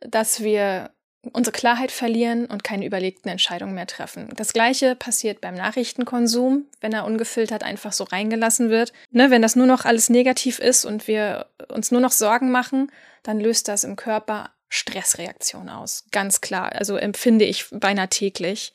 Dass 0.00 0.42
wir 0.42 0.90
unsere 1.32 1.52
Klarheit 1.52 1.92
verlieren 1.92 2.46
und 2.46 2.64
keine 2.64 2.86
überlegten 2.86 3.30
Entscheidungen 3.30 3.74
mehr 3.74 3.86
treffen. 3.86 4.28
Das 4.36 4.52
gleiche 4.52 4.96
passiert 4.96 5.40
beim 5.40 5.54
Nachrichtenkonsum, 5.54 6.64
wenn 6.80 6.92
er 6.92 7.04
ungefiltert 7.04 7.62
einfach 7.62 7.92
so 7.92 8.04
reingelassen 8.04 8.70
wird. 8.70 8.92
Ne, 9.10 9.30
wenn 9.30 9.42
das 9.42 9.56
nur 9.56 9.66
noch 9.66 9.84
alles 9.84 10.08
negativ 10.08 10.58
ist 10.58 10.84
und 10.84 11.06
wir 11.06 11.46
uns 11.68 11.90
nur 11.90 12.00
noch 12.00 12.12
Sorgen 12.12 12.50
machen, 12.50 12.90
dann 13.22 13.38
löst 13.38 13.68
das 13.68 13.84
im 13.84 13.96
Körper 13.96 14.50
Stressreaktionen 14.70 15.68
aus. 15.68 16.04
Ganz 16.10 16.40
klar. 16.40 16.72
Also 16.72 16.96
empfinde 16.96 17.44
ich 17.44 17.66
beinahe 17.70 18.08
täglich. 18.08 18.72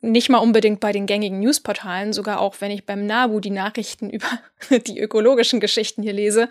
Nicht 0.00 0.30
mal 0.30 0.38
unbedingt 0.38 0.80
bei 0.80 0.92
den 0.92 1.06
gängigen 1.06 1.40
Newsportalen, 1.40 2.12
sogar 2.12 2.40
auch 2.40 2.56
wenn 2.60 2.70
ich 2.70 2.86
beim 2.86 3.06
NABU 3.06 3.40
die 3.40 3.50
Nachrichten 3.50 4.10
über 4.10 4.28
die 4.70 4.98
ökologischen 4.98 5.60
Geschichten 5.60 6.02
hier 6.02 6.12
lese, 6.12 6.48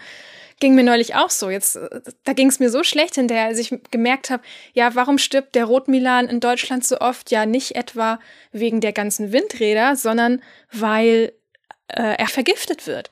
ging 0.60 0.76
mir 0.76 0.84
neulich 0.84 1.16
auch 1.16 1.30
so. 1.30 1.50
Jetzt, 1.50 1.76
äh, 1.76 2.02
da 2.24 2.34
ging 2.34 2.48
es 2.48 2.60
mir 2.60 2.70
so 2.70 2.84
schlecht 2.84 3.16
hinterher, 3.16 3.46
als 3.46 3.60
ich 3.60 3.74
gemerkt 3.92 4.30
habe, 4.30 4.44
ja, 4.74 4.96
warum 4.96 5.18
stirbt 5.18 5.56
der 5.56 5.66
Rotmilan 5.66 6.28
in 6.28 6.40
Deutschland 6.40 6.86
so 6.86 7.00
oft? 7.00 7.32
Ja, 7.32 7.46
nicht 7.46 7.76
etwa 7.76 8.20
wegen 8.52 8.82
der 8.82 8.94
ganzen 8.94 9.32
Windräder, 9.32 9.96
sondern 9.96 10.42
weil 10.72 11.34
äh, 11.88 12.16
er 12.18 12.28
vergiftet 12.28 12.88
wird. 12.88 13.10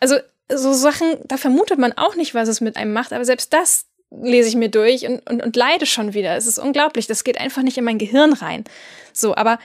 Also 0.00 0.16
so 0.50 0.72
Sachen, 0.72 1.18
da 1.24 1.36
vermutet 1.36 1.78
man 1.78 1.92
auch 1.92 2.16
nicht, 2.16 2.34
was 2.34 2.48
es 2.48 2.60
mit 2.60 2.76
einem 2.76 2.92
macht, 2.92 3.12
aber 3.12 3.24
selbst 3.24 3.52
das 3.52 3.86
lese 4.10 4.48
ich 4.48 4.56
mir 4.56 4.70
durch 4.70 5.06
und, 5.06 5.28
und, 5.28 5.42
und 5.42 5.56
leide 5.56 5.84
schon 5.84 6.14
wieder. 6.14 6.34
Es 6.36 6.46
ist 6.46 6.58
unglaublich, 6.58 7.06
das 7.06 7.24
geht 7.24 7.38
einfach 7.38 7.62
nicht 7.62 7.76
in 7.76 7.84
mein 7.84 7.98
Gehirn 7.98 8.32
rein. 8.32 8.64
So, 9.12 9.36
aber 9.36 9.58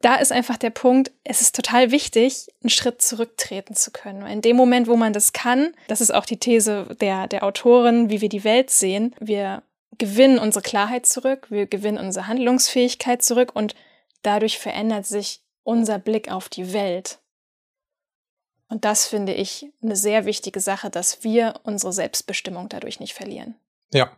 da 0.00 0.16
ist 0.16 0.32
einfach 0.32 0.56
der 0.56 0.70
Punkt, 0.70 1.10
es 1.24 1.40
ist 1.40 1.54
total 1.54 1.90
wichtig, 1.90 2.48
einen 2.62 2.70
Schritt 2.70 3.02
zurücktreten 3.02 3.74
zu 3.74 3.90
können. 3.90 4.26
In 4.26 4.42
dem 4.42 4.56
Moment, 4.56 4.88
wo 4.88 4.96
man 4.96 5.12
das 5.12 5.32
kann, 5.32 5.74
das 5.88 6.00
ist 6.00 6.14
auch 6.14 6.26
die 6.26 6.38
These 6.38 6.96
der, 7.00 7.26
der 7.26 7.42
Autorin, 7.42 8.10
wie 8.10 8.20
wir 8.20 8.28
die 8.28 8.44
Welt 8.44 8.70
sehen, 8.70 9.14
wir 9.20 9.62
gewinnen 9.98 10.38
unsere 10.38 10.62
Klarheit 10.62 11.06
zurück, 11.06 11.46
wir 11.50 11.66
gewinnen 11.66 11.98
unsere 11.98 12.26
Handlungsfähigkeit 12.26 13.22
zurück 13.22 13.52
und 13.54 13.74
dadurch 14.22 14.58
verändert 14.58 15.06
sich 15.06 15.42
unser 15.62 15.98
Blick 15.98 16.30
auf 16.30 16.48
die 16.48 16.72
Welt. 16.72 17.18
Und 18.68 18.84
das 18.84 19.06
finde 19.06 19.32
ich 19.32 19.72
eine 19.82 19.96
sehr 19.96 20.24
wichtige 20.24 20.60
Sache, 20.60 20.90
dass 20.90 21.22
wir 21.22 21.60
unsere 21.62 21.92
Selbstbestimmung 21.92 22.68
dadurch 22.68 22.98
nicht 22.98 23.14
verlieren. 23.14 23.54
Ja, 23.92 24.10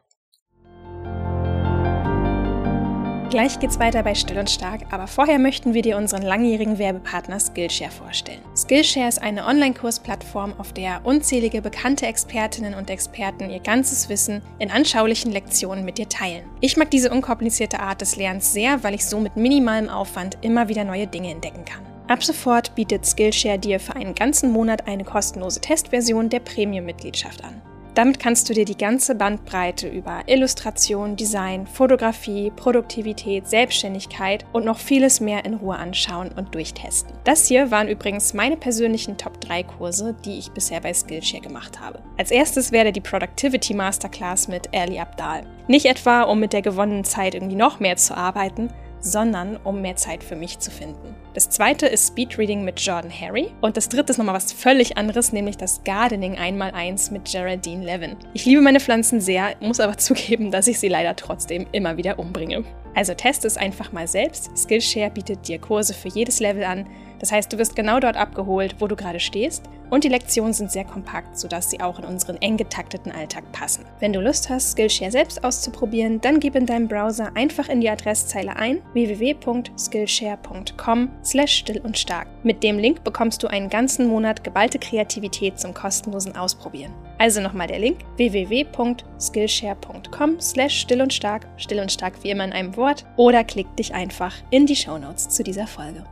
Gleich 3.30 3.60
geht's 3.60 3.78
weiter 3.78 4.02
bei 4.02 4.14
Still 4.14 4.38
und 4.38 4.48
Stark, 4.48 4.86
aber 4.90 5.06
vorher 5.06 5.38
möchten 5.38 5.74
wir 5.74 5.82
dir 5.82 5.98
unseren 5.98 6.22
langjährigen 6.22 6.78
Werbepartner 6.78 7.38
Skillshare 7.38 7.90
vorstellen. 7.90 8.40
Skillshare 8.56 9.06
ist 9.06 9.20
eine 9.20 9.44
Online-Kursplattform, 9.44 10.54
auf 10.56 10.72
der 10.72 11.02
unzählige 11.04 11.60
bekannte 11.60 12.06
Expertinnen 12.06 12.72
und 12.72 12.88
Experten 12.88 13.50
ihr 13.50 13.60
ganzes 13.60 14.08
Wissen 14.08 14.40
in 14.58 14.70
anschaulichen 14.70 15.30
Lektionen 15.30 15.84
mit 15.84 15.98
dir 15.98 16.08
teilen. 16.08 16.46
Ich 16.62 16.78
mag 16.78 16.90
diese 16.90 17.10
unkomplizierte 17.10 17.80
Art 17.80 18.00
des 18.00 18.16
Lernens 18.16 18.54
sehr, 18.54 18.82
weil 18.82 18.94
ich 18.94 19.04
so 19.04 19.20
mit 19.20 19.36
minimalem 19.36 19.90
Aufwand 19.90 20.38
immer 20.40 20.68
wieder 20.68 20.84
neue 20.84 21.06
Dinge 21.06 21.30
entdecken 21.30 21.66
kann. 21.66 21.84
Ab 22.08 22.24
sofort 22.24 22.74
bietet 22.76 23.04
Skillshare 23.04 23.58
dir 23.58 23.78
für 23.78 23.94
einen 23.94 24.14
ganzen 24.14 24.50
Monat 24.50 24.88
eine 24.88 25.04
kostenlose 25.04 25.60
Testversion 25.60 26.30
der 26.30 26.40
Premium-Mitgliedschaft 26.40 27.44
an. 27.44 27.60
Damit 27.98 28.20
kannst 28.20 28.48
du 28.48 28.54
dir 28.54 28.64
die 28.64 28.78
ganze 28.78 29.16
Bandbreite 29.16 29.88
über 29.88 30.20
Illustration, 30.28 31.16
Design, 31.16 31.66
Fotografie, 31.66 32.52
Produktivität, 32.54 33.48
Selbstständigkeit 33.48 34.46
und 34.52 34.64
noch 34.64 34.78
vieles 34.78 35.18
mehr 35.18 35.44
in 35.44 35.54
Ruhe 35.54 35.74
anschauen 35.74 36.30
und 36.36 36.54
durchtesten. 36.54 37.12
Das 37.24 37.48
hier 37.48 37.72
waren 37.72 37.88
übrigens 37.88 38.34
meine 38.34 38.56
persönlichen 38.56 39.18
Top 39.18 39.40
3 39.40 39.64
Kurse, 39.64 40.14
die 40.24 40.38
ich 40.38 40.52
bisher 40.52 40.80
bei 40.80 40.94
Skillshare 40.94 41.42
gemacht 41.42 41.80
habe. 41.80 42.00
Als 42.16 42.30
erstes 42.30 42.70
werde 42.70 42.92
die 42.92 43.00
Productivity 43.00 43.74
Masterclass 43.74 44.46
mit 44.46 44.72
Ali 44.72 45.00
Abdal. 45.00 45.42
Nicht 45.66 45.86
etwa, 45.86 46.22
um 46.22 46.38
mit 46.38 46.52
der 46.52 46.62
gewonnenen 46.62 47.02
Zeit 47.02 47.34
irgendwie 47.34 47.56
noch 47.56 47.80
mehr 47.80 47.96
zu 47.96 48.16
arbeiten, 48.16 48.70
sondern 49.00 49.56
um 49.64 49.80
mehr 49.80 49.96
Zeit 49.96 50.22
für 50.22 50.36
mich 50.36 50.58
zu 50.58 50.70
finden. 50.70 51.14
Das 51.34 51.50
zweite 51.50 51.86
ist 51.86 52.08
Speedreading 52.08 52.64
mit 52.64 52.80
Jordan 52.80 53.12
Harry 53.12 53.52
und 53.60 53.76
das 53.76 53.88
dritte 53.88 54.10
ist 54.10 54.18
nochmal 54.18 54.34
was 54.34 54.52
völlig 54.52 54.96
anderes, 54.96 55.32
nämlich 55.32 55.56
das 55.56 55.82
Gardening 55.84 56.36
1x1 56.36 57.12
mit 57.12 57.30
Geraldine 57.30 57.84
Levin. 57.84 58.16
Ich 58.34 58.44
liebe 58.44 58.60
meine 58.60 58.80
Pflanzen 58.80 59.20
sehr, 59.20 59.54
muss 59.60 59.80
aber 59.80 59.96
zugeben, 59.98 60.50
dass 60.50 60.66
ich 60.66 60.78
sie 60.78 60.88
leider 60.88 61.14
trotzdem 61.16 61.66
immer 61.72 61.96
wieder 61.96 62.18
umbringe. 62.18 62.64
Also 62.98 63.14
teste 63.14 63.46
es 63.46 63.56
einfach 63.56 63.92
mal 63.92 64.08
selbst. 64.08 64.50
Skillshare 64.58 65.12
bietet 65.12 65.46
dir 65.46 65.60
Kurse 65.60 65.94
für 65.94 66.08
jedes 66.08 66.40
Level 66.40 66.64
an, 66.64 66.84
das 67.20 67.30
heißt, 67.32 67.52
du 67.52 67.58
wirst 67.58 67.76
genau 67.76 68.00
dort 68.00 68.16
abgeholt, 68.16 68.74
wo 68.80 68.88
du 68.88 68.96
gerade 68.96 69.20
stehst 69.20 69.62
und 69.90 70.04
die 70.04 70.08
Lektionen 70.08 70.52
sind 70.52 70.70
sehr 70.70 70.84
kompakt, 70.84 71.38
sodass 71.38 71.70
sie 71.70 71.80
auch 71.80 71.98
in 71.98 72.04
unseren 72.04 72.36
eng 72.42 72.58
getakteten 72.58 73.10
Alltag 73.10 73.50
passen. 73.52 73.86
Wenn 74.00 74.12
du 74.12 74.20
Lust 74.20 74.50
hast, 74.50 74.72
Skillshare 74.72 75.10
selbst 75.10 75.42
auszuprobieren, 75.42 76.20
dann 76.20 76.40
gib 76.40 76.54
in 76.54 76.66
deinem 76.66 76.88
Browser 76.88 77.30
einfach 77.34 77.70
in 77.70 77.80
die 77.80 77.88
Adresszeile 77.88 78.54
ein 78.56 78.82
www.skillshare.com 78.92 81.08
slash 81.24 81.52
still 81.52 81.80
und 81.80 81.96
stark. 81.98 82.28
Mit 82.42 82.62
dem 82.62 82.78
Link 82.78 83.02
bekommst 83.02 83.42
du 83.42 83.46
einen 83.48 83.70
ganzen 83.70 84.08
Monat 84.08 84.44
geballte 84.44 84.78
Kreativität 84.78 85.58
zum 85.58 85.72
kostenlosen 85.74 86.36
Ausprobieren. 86.36 86.92
Also 87.18 87.40
nochmal 87.40 87.66
der 87.66 87.80
Link 87.80 87.98
www.skillshare.com 88.16 90.40
slash 90.40 90.80
still 90.80 91.02
und 91.02 91.12
stark, 91.12 91.48
still 91.56 91.80
und 91.80 91.90
stark 91.90 92.14
wie 92.22 92.30
immer 92.30 92.44
in 92.44 92.52
einem 92.52 92.76
Wort 92.76 92.87
oder 93.16 93.44
klick 93.44 93.74
dich 93.76 93.94
einfach 93.94 94.34
in 94.50 94.66
die 94.66 94.76
Shownotes 94.76 95.28
zu 95.28 95.42
dieser 95.42 95.66
Folge. 95.66 96.04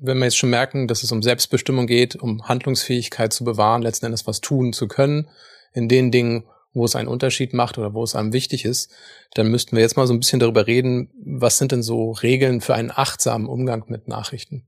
wenn 0.00 0.18
wir 0.18 0.24
jetzt 0.24 0.38
schon 0.38 0.50
merken, 0.50 0.88
dass 0.88 1.02
es 1.02 1.12
um 1.12 1.22
Selbstbestimmung 1.22 1.86
geht, 1.86 2.16
um 2.16 2.48
Handlungsfähigkeit 2.48 3.32
zu 3.32 3.44
bewahren, 3.44 3.82
letzten 3.82 4.06
Endes 4.06 4.26
was 4.26 4.40
tun 4.40 4.72
zu 4.72 4.88
können, 4.88 5.28
in 5.72 5.88
den 5.88 6.10
Dingen, 6.10 6.44
wo 6.72 6.84
es 6.84 6.96
einen 6.96 7.08
Unterschied 7.08 7.52
macht 7.52 7.78
oder 7.78 7.94
wo 7.94 8.02
es 8.02 8.14
einem 8.14 8.32
wichtig 8.32 8.64
ist, 8.64 8.92
dann 9.34 9.48
müssten 9.48 9.76
wir 9.76 9.82
jetzt 9.82 9.96
mal 9.96 10.06
so 10.06 10.14
ein 10.14 10.20
bisschen 10.20 10.40
darüber 10.40 10.66
reden, 10.66 11.10
was 11.22 11.58
sind 11.58 11.72
denn 11.72 11.82
so 11.82 12.12
Regeln 12.12 12.60
für 12.60 12.74
einen 12.74 12.90
achtsamen 12.90 13.46
Umgang 13.46 13.84
mit 13.88 14.08
Nachrichten? 14.08 14.66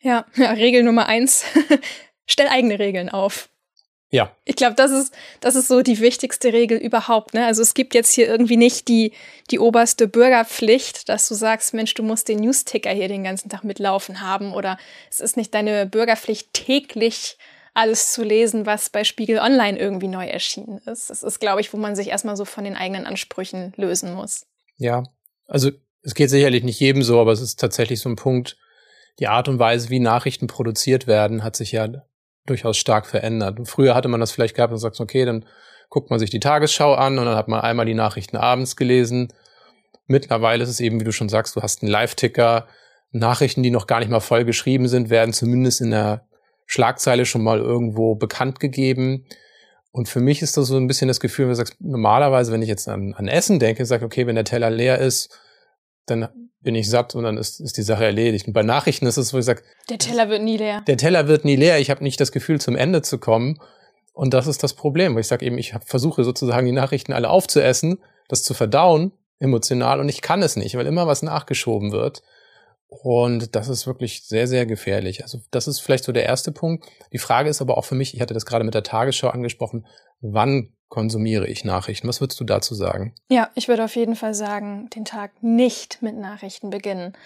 Ja, 0.00 0.26
ja 0.34 0.50
Regel 0.52 0.82
Nummer 0.82 1.06
eins, 1.06 1.44
stell 2.26 2.48
eigene 2.48 2.78
Regeln 2.78 3.08
auf. 3.08 3.50
Ja. 4.14 4.30
Ich 4.44 4.54
glaube, 4.54 4.76
das 4.76 4.92
ist, 4.92 5.12
das 5.40 5.56
ist 5.56 5.66
so 5.66 5.82
die 5.82 5.98
wichtigste 5.98 6.52
Regel 6.52 6.78
überhaupt. 6.78 7.34
Ne? 7.34 7.44
Also 7.44 7.62
es 7.62 7.74
gibt 7.74 7.94
jetzt 7.94 8.12
hier 8.12 8.28
irgendwie 8.28 8.56
nicht 8.56 8.86
die, 8.86 9.12
die 9.50 9.58
oberste 9.58 10.06
Bürgerpflicht, 10.06 11.08
dass 11.08 11.26
du 11.26 11.34
sagst, 11.34 11.74
Mensch, 11.74 11.94
du 11.94 12.04
musst 12.04 12.28
den 12.28 12.38
Newsticker 12.38 12.90
hier 12.90 13.08
den 13.08 13.24
ganzen 13.24 13.48
Tag 13.48 13.64
mitlaufen 13.64 14.20
haben. 14.20 14.54
Oder 14.54 14.78
es 15.10 15.18
ist 15.18 15.36
nicht 15.36 15.52
deine 15.52 15.86
Bürgerpflicht, 15.86 16.52
täglich 16.52 17.38
alles 17.74 18.12
zu 18.12 18.22
lesen, 18.22 18.66
was 18.66 18.88
bei 18.88 19.02
Spiegel 19.02 19.40
Online 19.40 19.76
irgendwie 19.76 20.06
neu 20.06 20.28
erschienen 20.28 20.78
ist. 20.86 21.10
Das 21.10 21.24
ist, 21.24 21.40
glaube 21.40 21.60
ich, 21.60 21.72
wo 21.72 21.76
man 21.76 21.96
sich 21.96 22.06
erstmal 22.06 22.36
so 22.36 22.44
von 22.44 22.62
den 22.62 22.76
eigenen 22.76 23.06
Ansprüchen 23.06 23.72
lösen 23.74 24.14
muss. 24.14 24.46
Ja, 24.76 25.02
also 25.48 25.72
es 26.02 26.14
geht 26.14 26.30
sicherlich 26.30 26.62
nicht 26.62 26.78
jedem 26.78 27.02
so, 27.02 27.20
aber 27.20 27.32
es 27.32 27.40
ist 27.40 27.58
tatsächlich 27.58 27.98
so 27.98 28.10
ein 28.10 28.14
Punkt, 28.14 28.56
die 29.18 29.26
Art 29.26 29.48
und 29.48 29.58
Weise, 29.58 29.90
wie 29.90 29.98
Nachrichten 29.98 30.46
produziert 30.46 31.08
werden, 31.08 31.42
hat 31.42 31.56
sich 31.56 31.72
ja 31.72 31.88
durchaus 32.46 32.76
stark 32.76 33.06
verändert. 33.06 33.58
früher 33.64 33.94
hatte 33.94 34.08
man 34.08 34.20
das 34.20 34.32
vielleicht 34.32 34.54
gehabt 34.54 34.72
und 34.72 34.78
sagt, 34.78 35.00
okay, 35.00 35.24
dann 35.24 35.44
guckt 35.88 36.10
man 36.10 36.18
sich 36.18 36.30
die 36.30 36.40
Tagesschau 36.40 36.94
an 36.94 37.18
und 37.18 37.26
dann 37.26 37.36
hat 37.36 37.48
man 37.48 37.60
einmal 37.60 37.86
die 37.86 37.94
Nachrichten 37.94 38.36
abends 38.36 38.76
gelesen. 38.76 39.32
Mittlerweile 40.06 40.62
ist 40.62 40.70
es 40.70 40.80
eben, 40.80 41.00
wie 41.00 41.04
du 41.04 41.12
schon 41.12 41.28
sagst, 41.28 41.56
du 41.56 41.62
hast 41.62 41.82
einen 41.82 41.90
Live-Ticker. 41.90 42.66
Nachrichten, 43.12 43.62
die 43.62 43.70
noch 43.70 43.86
gar 43.86 44.00
nicht 44.00 44.10
mal 44.10 44.20
voll 44.20 44.44
geschrieben 44.44 44.88
sind, 44.88 45.08
werden 45.08 45.32
zumindest 45.32 45.80
in 45.80 45.92
der 45.92 46.26
Schlagzeile 46.66 47.26
schon 47.26 47.42
mal 47.42 47.60
irgendwo 47.60 48.16
bekannt 48.16 48.60
gegeben. 48.60 49.26
Und 49.92 50.08
für 50.08 50.20
mich 50.20 50.42
ist 50.42 50.56
das 50.56 50.66
so 50.66 50.76
ein 50.76 50.88
bisschen 50.88 51.08
das 51.08 51.20
Gefühl, 51.20 51.44
wenn 51.44 51.50
du 51.50 51.56
sagst, 51.56 51.76
normalerweise, 51.80 52.50
wenn 52.50 52.62
ich 52.62 52.68
jetzt 52.68 52.88
an, 52.88 53.14
an 53.14 53.28
Essen 53.28 53.60
denke, 53.60 53.86
sage 53.86 54.04
okay, 54.04 54.26
wenn 54.26 54.34
der 54.34 54.44
Teller 54.44 54.70
leer 54.70 54.98
ist, 54.98 55.38
dann 56.06 56.28
bin 56.60 56.74
ich 56.74 56.88
satt 56.88 57.14
und 57.14 57.24
dann 57.24 57.36
ist, 57.36 57.60
ist 57.60 57.76
die 57.76 57.82
Sache 57.82 58.04
erledigt. 58.04 58.46
Und 58.46 58.52
bei 58.52 58.62
Nachrichten 58.62 59.06
ist 59.06 59.16
es 59.16 59.28
so, 59.28 59.38
ich 59.38 59.44
sage, 59.44 59.62
der 59.90 59.98
Teller 59.98 60.28
wird 60.28 60.42
nie 60.42 60.56
leer. 60.56 60.82
Der 60.86 60.96
Teller 60.96 61.28
wird 61.28 61.44
nie 61.44 61.56
leer. 61.56 61.78
Ich 61.78 61.90
habe 61.90 62.02
nicht 62.02 62.20
das 62.20 62.32
Gefühl, 62.32 62.60
zum 62.60 62.74
Ende 62.74 63.02
zu 63.02 63.18
kommen. 63.18 63.60
Und 64.12 64.32
das 64.32 64.46
ist 64.46 64.62
das 64.62 64.74
Problem. 64.74 65.18
Ich 65.18 65.26
sage 65.26 65.44
eben, 65.44 65.58
ich 65.58 65.74
versuche 65.84 66.24
sozusagen 66.24 66.66
die 66.66 66.72
Nachrichten 66.72 67.12
alle 67.12 67.30
aufzuessen, 67.30 67.98
das 68.28 68.42
zu 68.42 68.54
verdauen, 68.54 69.12
emotional, 69.40 70.00
und 70.00 70.08
ich 70.08 70.22
kann 70.22 70.42
es 70.42 70.56
nicht, 70.56 70.76
weil 70.76 70.86
immer 70.86 71.06
was 71.06 71.22
nachgeschoben 71.22 71.92
wird. 71.92 72.22
Und 73.02 73.54
das 73.54 73.68
ist 73.68 73.86
wirklich 73.86 74.22
sehr, 74.24 74.46
sehr 74.46 74.66
gefährlich. 74.66 75.22
Also 75.22 75.40
das 75.50 75.66
ist 75.66 75.80
vielleicht 75.80 76.04
so 76.04 76.12
der 76.12 76.24
erste 76.24 76.52
Punkt. 76.52 76.86
Die 77.12 77.18
Frage 77.18 77.48
ist 77.48 77.60
aber 77.60 77.76
auch 77.76 77.84
für 77.84 77.94
mich, 77.94 78.14
ich 78.14 78.20
hatte 78.20 78.34
das 78.34 78.46
gerade 78.46 78.64
mit 78.64 78.74
der 78.74 78.82
Tagesschau 78.82 79.28
angesprochen, 79.28 79.86
wann 80.20 80.72
konsumiere 80.88 81.48
ich 81.48 81.64
Nachrichten? 81.64 82.06
Was 82.06 82.20
würdest 82.20 82.38
du 82.38 82.44
dazu 82.44 82.74
sagen? 82.74 83.14
Ja, 83.28 83.50
ich 83.54 83.68
würde 83.68 83.84
auf 83.84 83.96
jeden 83.96 84.16
Fall 84.16 84.34
sagen, 84.34 84.88
den 84.90 85.04
Tag 85.04 85.42
nicht 85.42 86.02
mit 86.02 86.16
Nachrichten 86.16 86.70
beginnen. 86.70 87.16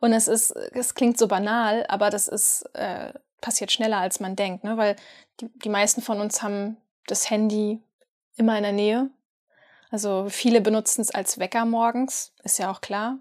Und 0.00 0.12
es 0.12 0.26
ist, 0.26 0.50
es 0.72 0.94
klingt 0.94 1.18
so 1.18 1.28
banal, 1.28 1.86
aber 1.88 2.10
das 2.10 2.26
ist 2.26 2.62
äh, 2.74 3.12
passiert 3.40 3.70
schneller, 3.70 3.98
als 3.98 4.18
man 4.18 4.34
denkt, 4.34 4.64
ne? 4.64 4.76
Weil 4.76 4.96
die, 5.40 5.48
die 5.58 5.68
meisten 5.68 6.02
von 6.02 6.20
uns 6.20 6.42
haben 6.42 6.76
das 7.06 7.30
Handy 7.30 7.80
immer 8.36 8.56
in 8.56 8.64
der 8.64 8.72
Nähe. 8.72 9.10
Also 9.90 10.26
viele 10.28 10.60
benutzen 10.60 11.02
es 11.02 11.10
als 11.10 11.38
Wecker 11.38 11.64
morgens, 11.64 12.32
ist 12.42 12.58
ja 12.58 12.70
auch 12.72 12.80
klar. 12.80 13.18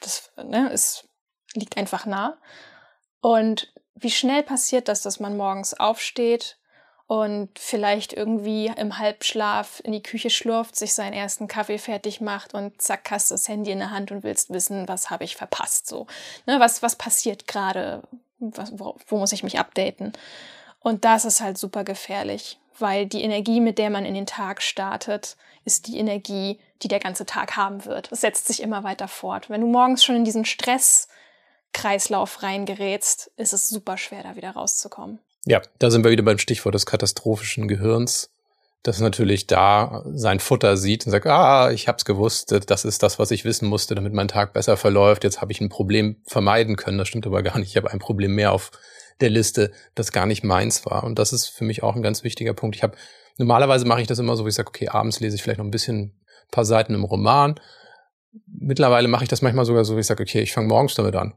Das 0.00 0.30
ne, 0.36 0.70
ist 0.70 1.08
liegt 1.54 1.76
einfach 1.76 2.06
nah. 2.06 2.38
Und 3.20 3.72
wie 3.94 4.10
schnell 4.10 4.42
passiert 4.42 4.88
das, 4.88 5.02
dass 5.02 5.20
man 5.20 5.36
morgens 5.36 5.74
aufsteht 5.74 6.58
und 7.06 7.58
vielleicht 7.58 8.12
irgendwie 8.12 8.66
im 8.76 8.98
Halbschlaf 8.98 9.80
in 9.82 9.92
die 9.92 10.02
Küche 10.02 10.30
schlurft, 10.30 10.76
sich 10.76 10.94
seinen 10.94 11.12
ersten 11.12 11.48
Kaffee 11.48 11.78
fertig 11.78 12.20
macht 12.20 12.54
und 12.54 12.80
zack, 12.80 13.10
hast 13.10 13.32
das 13.32 13.48
Handy 13.48 13.72
in 13.72 13.80
der 13.80 13.90
Hand 13.90 14.12
und 14.12 14.22
willst 14.22 14.50
wissen, 14.50 14.86
was 14.86 15.10
habe 15.10 15.24
ich 15.24 15.36
verpasst, 15.36 15.88
so. 15.88 16.06
Ne, 16.46 16.60
was, 16.60 16.82
was 16.82 16.96
passiert 16.96 17.48
gerade? 17.48 18.02
Wo, 18.38 18.96
wo 19.06 19.18
muss 19.18 19.32
ich 19.32 19.42
mich 19.42 19.58
updaten? 19.58 20.12
Und 20.78 21.04
das 21.04 21.24
ist 21.24 21.40
halt 21.40 21.58
super 21.58 21.82
gefährlich, 21.84 22.58
weil 22.78 23.06
die 23.06 23.22
Energie, 23.22 23.60
mit 23.60 23.78
der 23.78 23.90
man 23.90 24.06
in 24.06 24.14
den 24.14 24.26
Tag 24.26 24.62
startet, 24.62 25.36
ist 25.64 25.88
die 25.88 25.98
Energie, 25.98 26.58
die 26.82 26.88
der 26.88 27.00
ganze 27.00 27.26
Tag 27.26 27.56
haben 27.56 27.84
wird. 27.84 28.10
Es 28.12 28.22
setzt 28.22 28.46
sich 28.46 28.62
immer 28.62 28.84
weiter 28.84 29.08
fort. 29.08 29.50
Wenn 29.50 29.60
du 29.60 29.66
morgens 29.66 30.04
schon 30.04 30.14
in 30.14 30.24
diesen 30.24 30.44
Stress 30.44 31.08
Kreislauf 31.72 32.42
reingerätst, 32.42 33.30
ist 33.36 33.52
es 33.52 33.68
super 33.68 33.96
schwer, 33.96 34.22
da 34.22 34.36
wieder 34.36 34.50
rauszukommen. 34.50 35.18
Ja, 35.46 35.62
da 35.78 35.90
sind 35.90 36.04
wir 36.04 36.10
wieder 36.10 36.22
beim 36.22 36.38
Stichwort 36.38 36.74
des 36.74 36.86
katastrophischen 36.86 37.68
Gehirns, 37.68 38.30
das 38.82 39.00
natürlich 39.00 39.46
da 39.46 40.02
sein 40.12 40.40
Futter 40.40 40.76
sieht 40.76 41.04
und 41.04 41.12
sagt, 41.12 41.26
ah, 41.26 41.70
ich 41.70 41.86
hab's 41.86 42.06
gewusst, 42.06 42.54
das 42.66 42.84
ist 42.86 43.02
das, 43.02 43.18
was 43.18 43.30
ich 43.30 43.44
wissen 43.44 43.68
musste, 43.68 43.94
damit 43.94 44.14
mein 44.14 44.28
Tag 44.28 44.54
besser 44.54 44.78
verläuft. 44.78 45.22
Jetzt 45.22 45.42
habe 45.42 45.52
ich 45.52 45.60
ein 45.60 45.68
Problem 45.68 46.16
vermeiden 46.26 46.76
können. 46.76 46.96
Das 46.96 47.08
stimmt 47.08 47.26
aber 47.26 47.42
gar 47.42 47.58
nicht. 47.58 47.68
Ich 47.68 47.76
habe 47.76 47.90
ein 47.90 47.98
Problem 47.98 48.34
mehr 48.34 48.52
auf 48.52 48.70
der 49.20 49.28
Liste, 49.28 49.70
das 49.94 50.12
gar 50.12 50.24
nicht 50.24 50.44
meins 50.44 50.86
war. 50.86 51.04
Und 51.04 51.18
das 51.18 51.34
ist 51.34 51.48
für 51.48 51.64
mich 51.64 51.82
auch 51.82 51.94
ein 51.94 52.02
ganz 52.02 52.24
wichtiger 52.24 52.54
Punkt. 52.54 52.74
Ich 52.74 52.82
habe 52.82 52.96
normalerweise 53.36 53.84
mache 53.84 54.00
ich 54.00 54.06
das 54.06 54.18
immer 54.18 54.34
so, 54.34 54.46
wie 54.46 54.48
ich 54.48 54.54
sage, 54.54 54.68
okay, 54.68 54.88
abends 54.88 55.20
lese 55.20 55.36
ich 55.36 55.42
vielleicht 55.42 55.58
noch 55.58 55.66
ein 55.66 55.70
bisschen 55.70 56.00
ein 56.00 56.50
paar 56.50 56.64
Seiten 56.64 56.94
im 56.94 57.04
Roman. 57.04 57.60
Mittlerweile 58.46 59.08
mache 59.08 59.24
ich 59.24 59.28
das 59.28 59.42
manchmal 59.42 59.66
sogar 59.66 59.84
so, 59.84 59.96
wie 59.96 60.00
ich 60.00 60.06
sage, 60.06 60.22
okay, 60.22 60.40
ich 60.40 60.54
fange 60.54 60.68
morgens 60.68 60.94
damit 60.94 61.16
an 61.16 61.34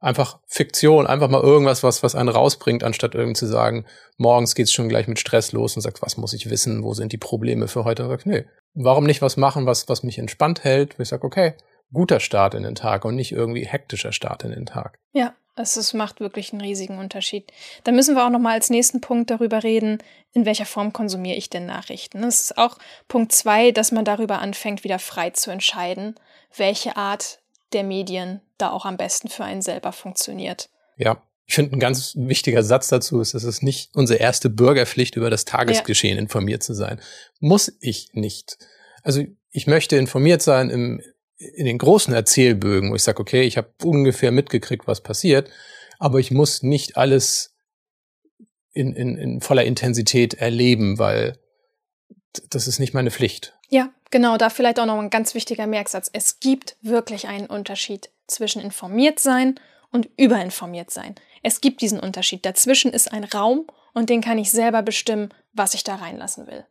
einfach 0.00 0.38
Fiktion, 0.46 1.06
einfach 1.06 1.28
mal 1.28 1.42
irgendwas, 1.42 1.82
was, 1.82 2.02
was 2.02 2.14
einen 2.14 2.28
rausbringt, 2.28 2.84
anstatt 2.84 3.14
irgendwie 3.14 3.38
zu 3.38 3.46
sagen, 3.46 3.86
morgens 4.16 4.54
geht's 4.54 4.72
schon 4.72 4.88
gleich 4.88 5.08
mit 5.08 5.18
Stress 5.18 5.52
los 5.52 5.76
und 5.76 5.82
sagt, 5.82 6.02
was 6.02 6.16
muss 6.16 6.32
ich 6.32 6.50
wissen, 6.50 6.82
wo 6.82 6.94
sind 6.94 7.12
die 7.12 7.18
Probleme 7.18 7.68
für 7.68 7.84
heute? 7.84 8.04
Und 8.04 8.10
sagt, 8.10 8.26
nee, 8.26 8.44
warum 8.74 9.04
nicht 9.04 9.22
was 9.22 9.36
machen, 9.36 9.66
was, 9.66 9.88
was 9.88 10.02
mich 10.02 10.18
entspannt 10.18 10.64
hält? 10.64 10.98
Wo 10.98 11.02
ich 11.02 11.08
sage, 11.08 11.24
okay, 11.24 11.54
guter 11.92 12.20
Start 12.20 12.54
in 12.54 12.62
den 12.62 12.74
Tag 12.74 13.04
und 13.04 13.14
nicht 13.14 13.32
irgendwie 13.32 13.66
hektischer 13.66 14.12
Start 14.12 14.44
in 14.44 14.50
den 14.50 14.66
Tag. 14.66 14.98
Ja, 15.12 15.34
es, 15.56 15.76
es 15.76 15.92
macht 15.92 16.20
wirklich 16.20 16.52
einen 16.52 16.62
riesigen 16.62 16.98
Unterschied. 16.98 17.52
Dann 17.84 17.94
müssen 17.94 18.16
wir 18.16 18.24
auch 18.24 18.30
noch 18.30 18.38
mal 18.38 18.54
als 18.54 18.70
nächsten 18.70 19.00
Punkt 19.00 19.30
darüber 19.30 19.62
reden, 19.62 19.98
in 20.32 20.46
welcher 20.46 20.64
Form 20.64 20.92
konsumiere 20.94 21.36
ich 21.36 21.50
denn 21.50 21.66
Nachrichten. 21.66 22.22
Das 22.22 22.40
ist 22.40 22.58
auch 22.58 22.78
Punkt 23.08 23.32
zwei, 23.32 23.70
dass 23.70 23.92
man 23.92 24.06
darüber 24.06 24.38
anfängt, 24.38 24.84
wieder 24.84 24.98
frei 24.98 25.30
zu 25.30 25.50
entscheiden, 25.50 26.14
welche 26.56 26.96
Art 26.96 27.41
der 27.74 27.84
Medien 27.84 28.40
da 28.58 28.70
auch 28.70 28.84
am 28.84 28.96
besten 28.96 29.28
für 29.28 29.44
einen 29.44 29.62
selber 29.62 29.92
funktioniert. 29.92 30.68
Ja, 30.96 31.22
ich 31.46 31.54
finde, 31.54 31.76
ein 31.76 31.80
ganz 31.80 32.14
wichtiger 32.16 32.62
Satz 32.62 32.88
dazu 32.88 33.20
ist, 33.20 33.34
es 33.34 33.44
ist 33.44 33.62
nicht 33.62 33.94
unsere 33.94 34.18
erste 34.18 34.48
Bürgerpflicht, 34.48 35.16
über 35.16 35.30
das 35.30 35.44
Tagesgeschehen 35.44 36.16
ja. 36.16 36.22
informiert 36.22 36.62
zu 36.62 36.74
sein. 36.74 37.00
Muss 37.40 37.72
ich 37.80 38.10
nicht. 38.12 38.58
Also 39.02 39.24
ich 39.50 39.66
möchte 39.66 39.96
informiert 39.96 40.42
sein 40.42 40.70
im, 40.70 41.02
in 41.36 41.66
den 41.66 41.78
großen 41.78 42.14
Erzählbögen, 42.14 42.90
wo 42.90 42.94
ich 42.94 43.02
sage, 43.02 43.20
okay, 43.20 43.42
ich 43.42 43.56
habe 43.56 43.72
ungefähr 43.84 44.30
mitgekriegt, 44.30 44.86
was 44.86 45.02
passiert, 45.02 45.50
aber 45.98 46.20
ich 46.20 46.30
muss 46.30 46.62
nicht 46.62 46.96
alles 46.96 47.54
in, 48.72 48.94
in, 48.94 49.16
in 49.16 49.40
voller 49.40 49.64
Intensität 49.64 50.34
erleben, 50.34 50.98
weil 50.98 51.38
das 52.50 52.66
ist 52.66 52.78
nicht 52.78 52.94
meine 52.94 53.10
Pflicht. 53.10 53.54
Ja, 53.68 53.92
genau, 54.12 54.36
da 54.36 54.48
vielleicht 54.48 54.78
auch 54.78 54.86
noch 54.86 55.00
ein 55.00 55.10
ganz 55.10 55.34
wichtiger 55.34 55.66
Merksatz. 55.66 56.08
Es 56.12 56.38
gibt 56.38 56.76
wirklich 56.82 57.26
einen 57.26 57.46
Unterschied 57.46 58.10
zwischen 58.28 58.62
informiert 58.62 59.18
sein 59.18 59.58
und 59.90 60.08
überinformiert 60.16 60.90
sein. 60.90 61.16
Es 61.42 61.60
gibt 61.60 61.80
diesen 61.80 61.98
Unterschied. 61.98 62.46
Dazwischen 62.46 62.92
ist 62.92 63.12
ein 63.12 63.24
Raum 63.24 63.66
und 63.92 64.08
den 64.08 64.20
kann 64.20 64.38
ich 64.38 64.52
selber 64.52 64.82
bestimmen, 64.82 65.34
was 65.52 65.74
ich 65.74 65.82
da 65.82 65.96
reinlassen 65.96 66.46
will. 66.46 66.64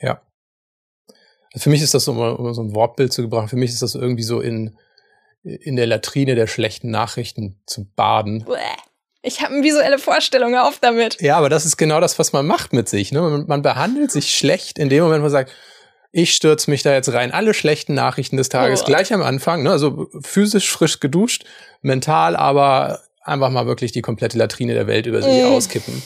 Ja. 0.00 0.22
Also 1.52 1.64
für 1.64 1.70
mich 1.70 1.82
ist 1.82 1.94
das 1.94 2.04
so, 2.04 2.12
um 2.12 2.54
so 2.54 2.62
ein 2.62 2.74
Wortbild 2.74 3.12
zu 3.12 3.22
gebrauchen, 3.22 3.48
für 3.48 3.56
mich 3.56 3.70
ist 3.70 3.82
das 3.82 3.94
irgendwie 3.94 4.22
so 4.22 4.40
in, 4.40 4.78
in 5.42 5.76
der 5.76 5.86
Latrine 5.86 6.34
der 6.34 6.46
schlechten 6.46 6.90
Nachrichten 6.90 7.60
zu 7.66 7.84
baden. 7.84 8.46
Ich 9.20 9.42
habe 9.42 9.54
eine 9.54 9.62
visuelle 9.62 9.98
Vorstellung, 9.98 10.56
auf 10.56 10.78
damit. 10.80 11.20
Ja, 11.20 11.36
aber 11.36 11.48
das 11.48 11.66
ist 11.66 11.76
genau 11.76 12.00
das, 12.00 12.18
was 12.18 12.32
man 12.32 12.46
macht 12.46 12.72
mit 12.72 12.88
sich. 12.88 13.12
Ne? 13.12 13.20
Man, 13.20 13.46
man 13.46 13.62
behandelt 13.62 14.10
sich 14.10 14.34
schlecht 14.34 14.78
in 14.78 14.88
dem 14.88 15.04
Moment, 15.04 15.20
wo 15.20 15.24
man 15.24 15.30
sagt, 15.30 15.52
ich 16.12 16.34
stürze 16.34 16.70
mich 16.70 16.82
da 16.82 16.92
jetzt 16.92 17.12
rein. 17.12 17.32
Alle 17.32 17.54
schlechten 17.54 17.94
Nachrichten 17.94 18.36
des 18.36 18.50
Tages 18.50 18.82
oh. 18.82 18.86
gleich 18.86 19.12
am 19.12 19.22
Anfang, 19.22 19.62
ne? 19.62 19.70
also 19.70 20.08
physisch 20.20 20.70
frisch 20.70 21.00
geduscht, 21.00 21.44
mental 21.80 22.36
aber 22.36 23.00
einfach 23.22 23.50
mal 23.50 23.66
wirklich 23.66 23.92
die 23.92 24.02
komplette 24.02 24.36
Latrine 24.36 24.74
der 24.74 24.86
Welt 24.86 25.06
über 25.06 25.22
sich 25.22 25.42
mm. 25.42 25.46
auskippen. 25.46 26.02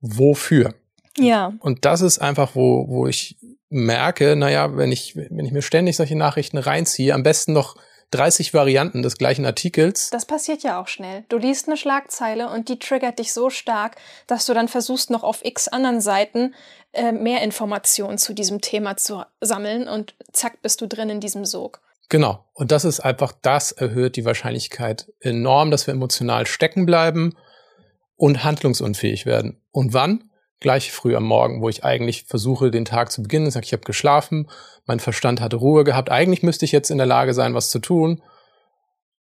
Wofür? 0.00 0.74
Ja. 1.18 1.52
Und 1.60 1.84
das 1.84 2.00
ist 2.00 2.20
einfach, 2.20 2.54
wo, 2.54 2.86
wo 2.88 3.06
ich 3.06 3.36
merke, 3.70 4.36
naja, 4.36 4.76
wenn 4.76 4.92
ich, 4.92 5.16
wenn 5.16 5.44
ich 5.44 5.52
mir 5.52 5.62
ständig 5.62 5.96
solche 5.96 6.16
Nachrichten 6.16 6.58
reinziehe, 6.58 7.14
am 7.14 7.22
besten 7.22 7.52
noch 7.52 7.76
30 8.10 8.54
Varianten 8.54 9.02
des 9.02 9.16
gleichen 9.16 9.46
Artikels. 9.46 10.10
Das 10.10 10.26
passiert 10.26 10.62
ja 10.62 10.80
auch 10.80 10.88
schnell. 10.88 11.24
Du 11.28 11.38
liest 11.38 11.68
eine 11.68 11.76
Schlagzeile 11.76 12.50
und 12.50 12.68
die 12.68 12.78
triggert 12.78 13.18
dich 13.18 13.32
so 13.32 13.50
stark, 13.50 13.96
dass 14.26 14.46
du 14.46 14.54
dann 14.54 14.68
versuchst, 14.68 15.10
noch 15.10 15.22
auf 15.22 15.44
x 15.44 15.68
anderen 15.68 16.00
Seiten 16.00 16.54
äh, 16.92 17.12
mehr 17.12 17.42
Informationen 17.42 18.18
zu 18.18 18.34
diesem 18.34 18.60
Thema 18.60 18.96
zu 18.96 19.22
sammeln 19.40 19.88
und 19.88 20.14
zack, 20.32 20.60
bist 20.62 20.80
du 20.80 20.86
drin 20.86 21.10
in 21.10 21.20
diesem 21.20 21.44
Sog. 21.44 21.80
Genau. 22.08 22.44
Und 22.54 22.72
das 22.72 22.84
ist 22.84 23.00
einfach, 23.00 23.32
das 23.40 23.70
erhöht 23.70 24.16
die 24.16 24.24
Wahrscheinlichkeit 24.24 25.12
enorm, 25.20 25.70
dass 25.70 25.86
wir 25.86 25.94
emotional 25.94 26.46
stecken 26.46 26.84
bleiben 26.84 27.36
und 28.16 28.42
handlungsunfähig 28.42 29.24
werden. 29.24 29.62
Und 29.70 29.94
wann? 29.94 30.29
Gleich 30.60 30.92
früh 30.92 31.16
am 31.16 31.24
Morgen, 31.24 31.62
wo 31.62 31.68
ich 31.68 31.84
eigentlich 31.84 32.24
versuche, 32.24 32.70
den 32.70 32.84
Tag 32.84 33.10
zu 33.10 33.22
beginnen. 33.22 33.46
Ich 33.46 33.54
sage, 33.54 33.64
ich 33.64 33.72
habe 33.72 33.82
geschlafen, 33.82 34.48
mein 34.86 35.00
Verstand 35.00 35.40
hatte 35.40 35.56
Ruhe 35.56 35.84
gehabt. 35.84 36.10
Eigentlich 36.10 36.42
müsste 36.42 36.66
ich 36.66 36.72
jetzt 36.72 36.90
in 36.90 36.98
der 36.98 37.06
Lage 37.06 37.32
sein, 37.32 37.54
was 37.54 37.70
zu 37.70 37.78
tun. 37.78 38.22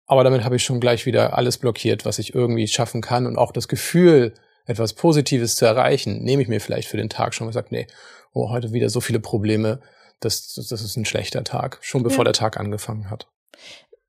Aber 0.06 0.24
damit 0.24 0.44
habe 0.44 0.58
ich 0.58 0.64
schon 0.64 0.80
gleich 0.80 1.06
wieder 1.06 1.38
alles 1.38 1.58
blockiert, 1.58 2.04
was 2.06 2.20
ich 2.20 2.36
irgendwie 2.36 2.68
schaffen 2.68 3.02
kann. 3.02 3.26
Und 3.26 3.38
auch 3.38 3.52
das 3.52 3.68
Gefühl, 3.68 4.34
etwas 4.66 4.94
Positives 4.94 5.56
zu 5.56 5.66
erreichen, 5.66 6.24
nehme 6.24 6.42
ich 6.42 6.48
mir 6.48 6.60
vielleicht 6.60 6.90
für 6.90 6.98
den 6.98 7.10
Tag 7.10 7.34
schon 7.34 7.48
und 7.48 7.54
sage, 7.54 7.68
nee, 7.72 7.88
oh, 8.34 8.50
heute 8.50 8.74
wieder 8.74 8.90
so 8.90 9.02
viele 9.02 9.20
Probleme, 9.20 9.82
das, 10.20 10.54
das 10.54 10.72
ist 10.72 10.98
ein 10.98 11.06
schlechter 11.06 11.44
Tag, 11.44 11.80
schon 11.82 12.04
bevor 12.04 12.20
ja. 12.20 12.26
der 12.26 12.34
Tag 12.34 12.60
angefangen 12.60 13.10
hat. 13.10 13.28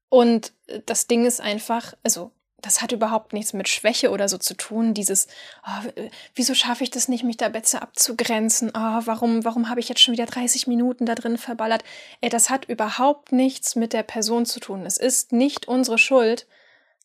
Und 0.08 0.52
das 0.86 1.06
Ding 1.06 1.24
ist 1.24 1.40
einfach, 1.40 1.94
also 2.02 2.32
das 2.62 2.82
hat 2.82 2.92
überhaupt 2.92 3.32
nichts 3.32 3.52
mit 3.52 3.68
Schwäche 3.68 4.10
oder 4.10 4.28
so 4.28 4.38
zu 4.38 4.54
tun. 4.54 4.94
Dieses, 4.94 5.26
oh, 5.66 5.90
wieso 6.34 6.54
schaffe 6.54 6.84
ich 6.84 6.90
das 6.90 7.08
nicht, 7.08 7.24
mich 7.24 7.36
da 7.36 7.48
besser 7.48 7.82
abzugrenzen? 7.82 8.70
Oh, 8.74 9.00
warum, 9.04 9.44
warum 9.44 9.68
habe 9.68 9.80
ich 9.80 9.88
jetzt 9.88 10.00
schon 10.00 10.12
wieder 10.12 10.26
30 10.26 10.66
Minuten 10.66 11.06
da 11.06 11.14
drin 11.14 11.38
verballert? 11.38 11.84
Ey, 12.20 12.28
das 12.28 12.50
hat 12.50 12.66
überhaupt 12.66 13.32
nichts 13.32 13.76
mit 13.76 13.92
der 13.92 14.02
Person 14.02 14.46
zu 14.46 14.60
tun. 14.60 14.86
Es 14.86 14.96
ist 14.96 15.32
nicht 15.32 15.68
unsere 15.68 15.98
Schuld, 15.98 16.46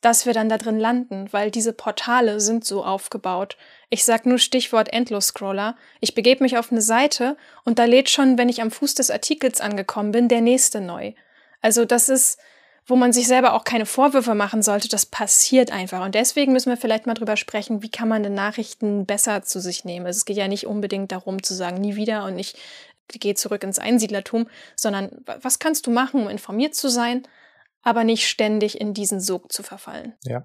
dass 0.02 0.26
wir 0.28 0.34
dann 0.34 0.50
da 0.50 0.58
drin 0.58 0.80
landen, 0.80 1.32
weil 1.32 1.50
diese 1.50 1.74
Portale 1.74 2.40
sind 2.40 2.64
so 2.64 2.86
aufgebaut. 2.86 3.58
Ich 3.90 4.04
sag 4.04 4.26
nur 4.26 4.38
Stichwort 4.38 4.94
Endlos-Scroller. 4.94 5.76
Ich 6.00 6.14
begebe 6.14 6.44
mich 6.44 6.58
auf 6.58 6.72
eine 6.72 6.82
Seite 6.82 7.38
und 7.64 7.80
da 7.80 7.86
lädt 7.86 8.10
schon, 8.10 8.38
wenn 8.38 8.50
ich 8.50 8.62
am 8.62 8.70
Fuß 8.72 8.94
des 8.94 9.10
Artikels 9.10 9.62
angekommen 9.62 10.12
bin, 10.12 10.28
der 10.28 10.42
nächste 10.42 10.80
neu. 10.80 11.14
Also 11.62 11.86
das 11.86 12.10
ist, 12.10 12.38
wo 12.88 12.96
man 12.96 13.14
sich 13.14 13.28
selber 13.28 13.54
auch 13.54 13.64
keine 13.64 13.86
Vorwürfe 13.86 14.36
machen 14.36 14.62
sollte, 14.62 14.88
das 14.88 15.06
passiert 15.06 15.72
einfach. 15.72 16.06
Und 16.06 16.14
deswegen 16.14 16.54
müssen 16.54 16.70
wir 16.70 16.78
vielleicht 16.78 17.08
mal 17.08 17.16
drüber 17.16 17.36
sprechen, 17.36 17.82
wie 17.82 17.90
kann 17.90 18.08
man 18.08 18.22
denn 18.22 18.36
Nachrichten 18.36 19.06
besser 19.06 19.42
zu 19.42 19.60
sich 19.60 19.86
nehmen. 19.86 20.06
Also 20.06 20.18
es 20.18 20.26
geht 20.26 20.38
ja 20.38 20.48
nicht 20.48 20.68
unbedingt 20.68 21.12
darum 21.12 21.42
zu 21.42 21.56
sagen, 21.56 21.82
nie 21.82 21.96
wieder 21.96 22.26
und 22.26 22.38
ich 22.38 22.56
gehe 23.08 23.36
zurück 23.36 23.64
ins 23.64 23.80
Einsiedlertum, 23.80 24.48
sondern 24.76 25.24
was 25.42 25.60
kannst 25.60 25.88
du 25.88 25.92
machen, 25.92 26.22
um 26.22 26.30
informiert 26.30 26.76
zu 26.76 26.90
sein, 26.90 27.24
aber 27.82 28.04
nicht 28.04 28.28
ständig 28.28 28.80
in 28.80 28.94
diesen 28.94 29.20
Sog 29.20 29.52
zu 29.52 29.64
verfallen. 29.64 30.14
Ja. 30.24 30.44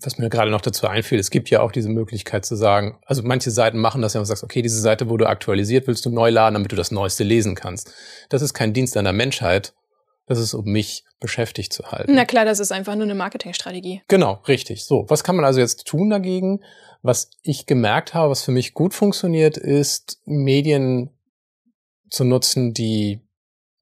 Was 0.00 0.16
mir 0.16 0.30
gerade 0.30 0.50
noch 0.50 0.62
dazu 0.62 0.86
einfiel, 0.86 1.18
es 1.18 1.30
gibt 1.30 1.50
ja 1.50 1.60
auch 1.60 1.72
diese 1.72 1.90
Möglichkeit 1.90 2.46
zu 2.46 2.56
sagen, 2.56 2.98
also 3.04 3.22
manche 3.22 3.50
Seiten 3.50 3.78
machen 3.78 4.00
das 4.00 4.14
ja 4.14 4.20
und 4.20 4.26
sagst, 4.26 4.42
okay, 4.42 4.62
diese 4.62 4.80
Seite 4.80 5.10
wurde 5.10 5.28
aktualisiert, 5.28 5.86
willst 5.86 6.06
du 6.06 6.10
neu 6.10 6.30
laden, 6.30 6.54
damit 6.54 6.72
du 6.72 6.76
das 6.76 6.90
Neueste 6.90 7.22
lesen 7.22 7.54
kannst. 7.54 7.92
Das 8.30 8.40
ist 8.40 8.54
kein 8.54 8.72
Dienst 8.72 8.96
an 8.96 9.04
der 9.04 9.12
Menschheit, 9.12 9.74
das 10.26 10.38
ist, 10.38 10.54
um 10.54 10.64
mich 10.64 11.04
beschäftigt 11.20 11.72
zu 11.72 11.90
halten. 11.90 12.14
Na 12.14 12.24
klar, 12.24 12.44
das 12.44 12.60
ist 12.60 12.72
einfach 12.72 12.94
nur 12.94 13.04
eine 13.04 13.14
Marketingstrategie. 13.14 14.02
Genau, 14.08 14.40
richtig. 14.48 14.84
So, 14.84 15.04
was 15.08 15.24
kann 15.24 15.36
man 15.36 15.44
also 15.44 15.60
jetzt 15.60 15.86
tun 15.86 16.10
dagegen? 16.10 16.62
Was 17.02 17.30
ich 17.42 17.66
gemerkt 17.66 18.14
habe, 18.14 18.30
was 18.30 18.42
für 18.42 18.52
mich 18.52 18.72
gut 18.72 18.94
funktioniert, 18.94 19.56
ist 19.56 20.20
Medien 20.24 21.10
zu 22.10 22.24
nutzen, 22.24 22.72
die, 22.72 23.20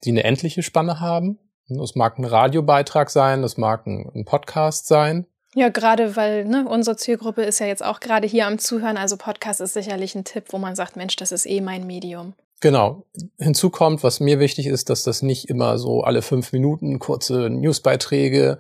die 0.05 0.11
eine 0.11 0.25
endliche 0.25 0.63
Spanne 0.63 0.99
haben. 1.01 1.39
Das 1.69 1.95
mag 1.95 2.19
ein 2.19 2.25
Radiobeitrag 2.25 3.11
sein, 3.11 3.43
das 3.43 3.57
mag 3.57 3.87
ein, 3.87 4.25
Podcast 4.25 4.87
sein. 4.87 5.27
Ja, 5.55 5.69
gerade 5.69 6.17
weil 6.17 6.45
ne, 6.45 6.67
unsere 6.69 6.97
Zielgruppe 6.97 7.43
ist 7.43 7.61
ja 7.61 7.67
jetzt 7.67 7.85
auch 7.85 8.01
gerade 8.01 8.27
hier 8.27 8.47
am 8.47 8.59
Zuhören. 8.59 8.97
Also 8.97 9.17
Podcast 9.17 9.61
ist 9.61 9.75
sicherlich 9.75 10.15
ein 10.15 10.25
Tipp, 10.25 10.47
wo 10.49 10.59
man 10.59 10.75
sagt, 10.75 10.97
Mensch, 10.97 11.15
das 11.17 11.31
ist 11.31 11.47
eh 11.47 11.61
mein 11.61 11.87
Medium. 11.87 12.35
Genau. 12.63 13.07
Hinzu 13.39 13.71
kommt, 13.71 14.05
was 14.05 14.21
mir 14.21 14.39
wichtig 14.39 14.69
ist, 14.69 14.89
dass 14.89 15.03
das 15.03 15.21
nicht 15.21 15.51
immer 15.51 15.79
so 15.79 16.05
alle 16.05 16.23
fünf 16.23 16.53
Minuten 16.53 17.01
kurze 17.01 17.51
Newsbeiträge 17.51 18.59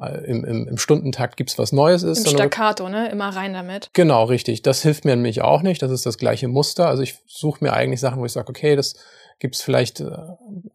äh, 0.00 0.24
im, 0.24 0.44
im, 0.44 0.66
im 0.66 0.76
Stundentakt 0.76 1.36
gibt's 1.36 1.56
was 1.56 1.70
Neues 1.70 2.02
ist. 2.02 2.26
Im 2.26 2.32
Staccato, 2.32 2.88
ne? 2.88 3.08
Immer 3.12 3.28
rein 3.28 3.54
damit. 3.54 3.90
Genau, 3.92 4.24
richtig. 4.24 4.62
Das 4.62 4.82
hilft 4.82 5.04
mir 5.04 5.14
nämlich 5.14 5.40
auch 5.42 5.62
nicht. 5.62 5.80
Das 5.82 5.92
ist 5.92 6.04
das 6.04 6.18
gleiche 6.18 6.48
Muster. 6.48 6.88
Also 6.88 7.04
ich 7.04 7.20
suche 7.28 7.62
mir 7.62 7.72
eigentlich 7.72 8.00
Sachen, 8.00 8.20
wo 8.20 8.26
ich 8.26 8.32
sage, 8.32 8.48
okay, 8.48 8.74
das 8.74 8.96
gibt's 9.38 9.62
vielleicht 9.62 10.00
äh, 10.00 10.10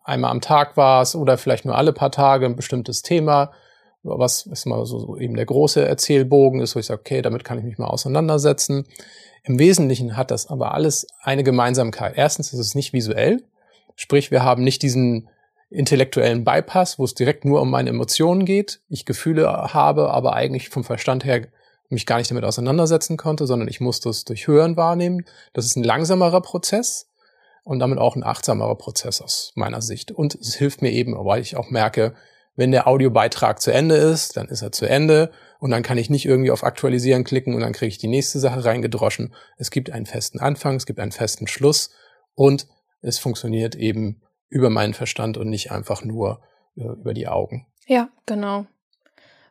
einmal 0.06 0.32
am 0.32 0.40
Tag 0.40 0.78
was 0.78 1.16
oder 1.16 1.38
vielleicht 1.38 1.66
nur 1.66 1.78
alle 1.78 1.92
paar 1.92 2.12
Tage 2.12 2.46
ein 2.46 2.56
bestimmtes 2.56 3.02
Thema, 3.02 3.52
was 4.04 4.46
ist 4.46 4.66
mal 4.66 4.86
so, 4.86 5.00
so 5.00 5.18
eben 5.18 5.36
der 5.36 5.46
große 5.46 5.86
Erzählbogen 5.86 6.62
ist, 6.62 6.76
wo 6.76 6.80
ich 6.80 6.86
sage, 6.86 7.02
okay, 7.02 7.22
damit 7.22 7.44
kann 7.44 7.58
ich 7.58 7.66
mich 7.66 7.78
mal 7.78 7.88
auseinandersetzen. 7.88 8.86
Im 9.44 9.60
Wesentlichen 9.60 10.16
hat 10.18 10.32
das 10.32 10.48
aber 10.48 10.74
alles 10.74 11.08
eine 11.22 11.44
Gemeinsamkeit. 11.44 12.14
Erstens 12.16 12.54
ist 12.54 12.60
es 12.60 12.76
nicht 12.76 12.94
visuell, 12.94 13.44
sprich 13.96 14.32
wir 14.32 14.44
haben 14.44 14.64
nicht 14.64 14.82
diesen 14.82 15.30
intellektuellen 15.70 16.44
Bypass, 16.44 16.98
wo 16.98 17.04
es 17.04 17.14
direkt 17.14 17.46
nur 17.46 17.62
um 17.62 17.70
meine 17.70 17.90
Emotionen 17.90 18.46
geht, 18.46 18.82
ich 18.90 19.06
Gefühle 19.06 19.48
habe, 19.48 20.10
aber 20.10 20.34
eigentlich 20.34 20.70
vom 20.70 20.84
Verstand 20.84 21.26
her 21.26 21.48
mich 21.90 22.06
gar 22.06 22.18
nicht 22.18 22.30
damit 22.30 22.44
auseinandersetzen 22.44 23.18
konnte, 23.18 23.48
sondern 23.48 23.68
ich 23.68 23.82
musste 23.82 24.10
es 24.10 24.24
durch 24.26 24.48
Hören 24.48 24.78
wahrnehmen. 24.78 25.26
Das 25.54 25.66
ist 25.66 25.76
ein 25.76 25.84
langsamerer 25.84 26.42
Prozess 26.42 27.10
und 27.64 27.80
damit 27.80 28.00
auch 28.00 28.16
ein 28.16 28.24
achtsamerer 28.24 28.76
Prozess 28.76 29.22
aus 29.22 29.52
meiner 29.56 29.82
Sicht. 29.82 30.12
Und 30.12 30.36
es 30.36 30.56
hilft 30.56 30.82
mir 30.82 30.92
eben, 30.92 31.14
weil 31.18 31.42
ich 31.42 31.56
auch 31.56 31.70
merke, 31.70 32.14
wenn 32.60 32.72
der 32.74 32.90
Audiobeitrag 32.90 33.62
zu 33.62 33.72
Ende 33.72 33.96
ist, 33.96 34.36
dann 34.36 34.50
ist 34.50 34.62
er 34.62 34.74
zu 34.74 34.86
Ende 34.86 35.32
und 35.60 35.72
dann 35.72 35.82
kann 35.82 35.98
ich 35.98 36.10
nicht 36.10 36.26
irgendwie 36.26 36.52
auf 36.52 36.66
Aktualisieren 36.66 37.24
klicken 37.24 37.56
und 37.56 37.62
dann 37.62 37.72
kriege 37.72 37.88
ich 37.88 38.00
die 38.00 38.10
nächste 38.10 38.38
Sache 38.38 38.66
reingedroschen. 38.66 39.34
Es 39.56 39.72
gibt 39.72 39.92
einen 39.92 40.06
festen 40.06 40.42
Anfang, 40.42 40.76
es 40.76 40.86
gibt 40.86 41.00
einen 41.00 41.14
festen 41.14 41.48
Schluss 41.48 41.92
und 42.36 42.68
es 43.02 43.18
funktioniert 43.18 43.76
eben 43.76 44.22
über 44.50 44.70
meinen 44.70 44.94
Verstand 44.94 45.38
und 45.38 45.50
nicht 45.50 45.72
einfach 45.72 46.04
nur 46.04 46.42
äh, 46.76 46.82
über 46.82 47.14
die 47.14 47.30
Augen. 47.30 47.66
Ja, 47.88 48.10
genau. 48.26 48.66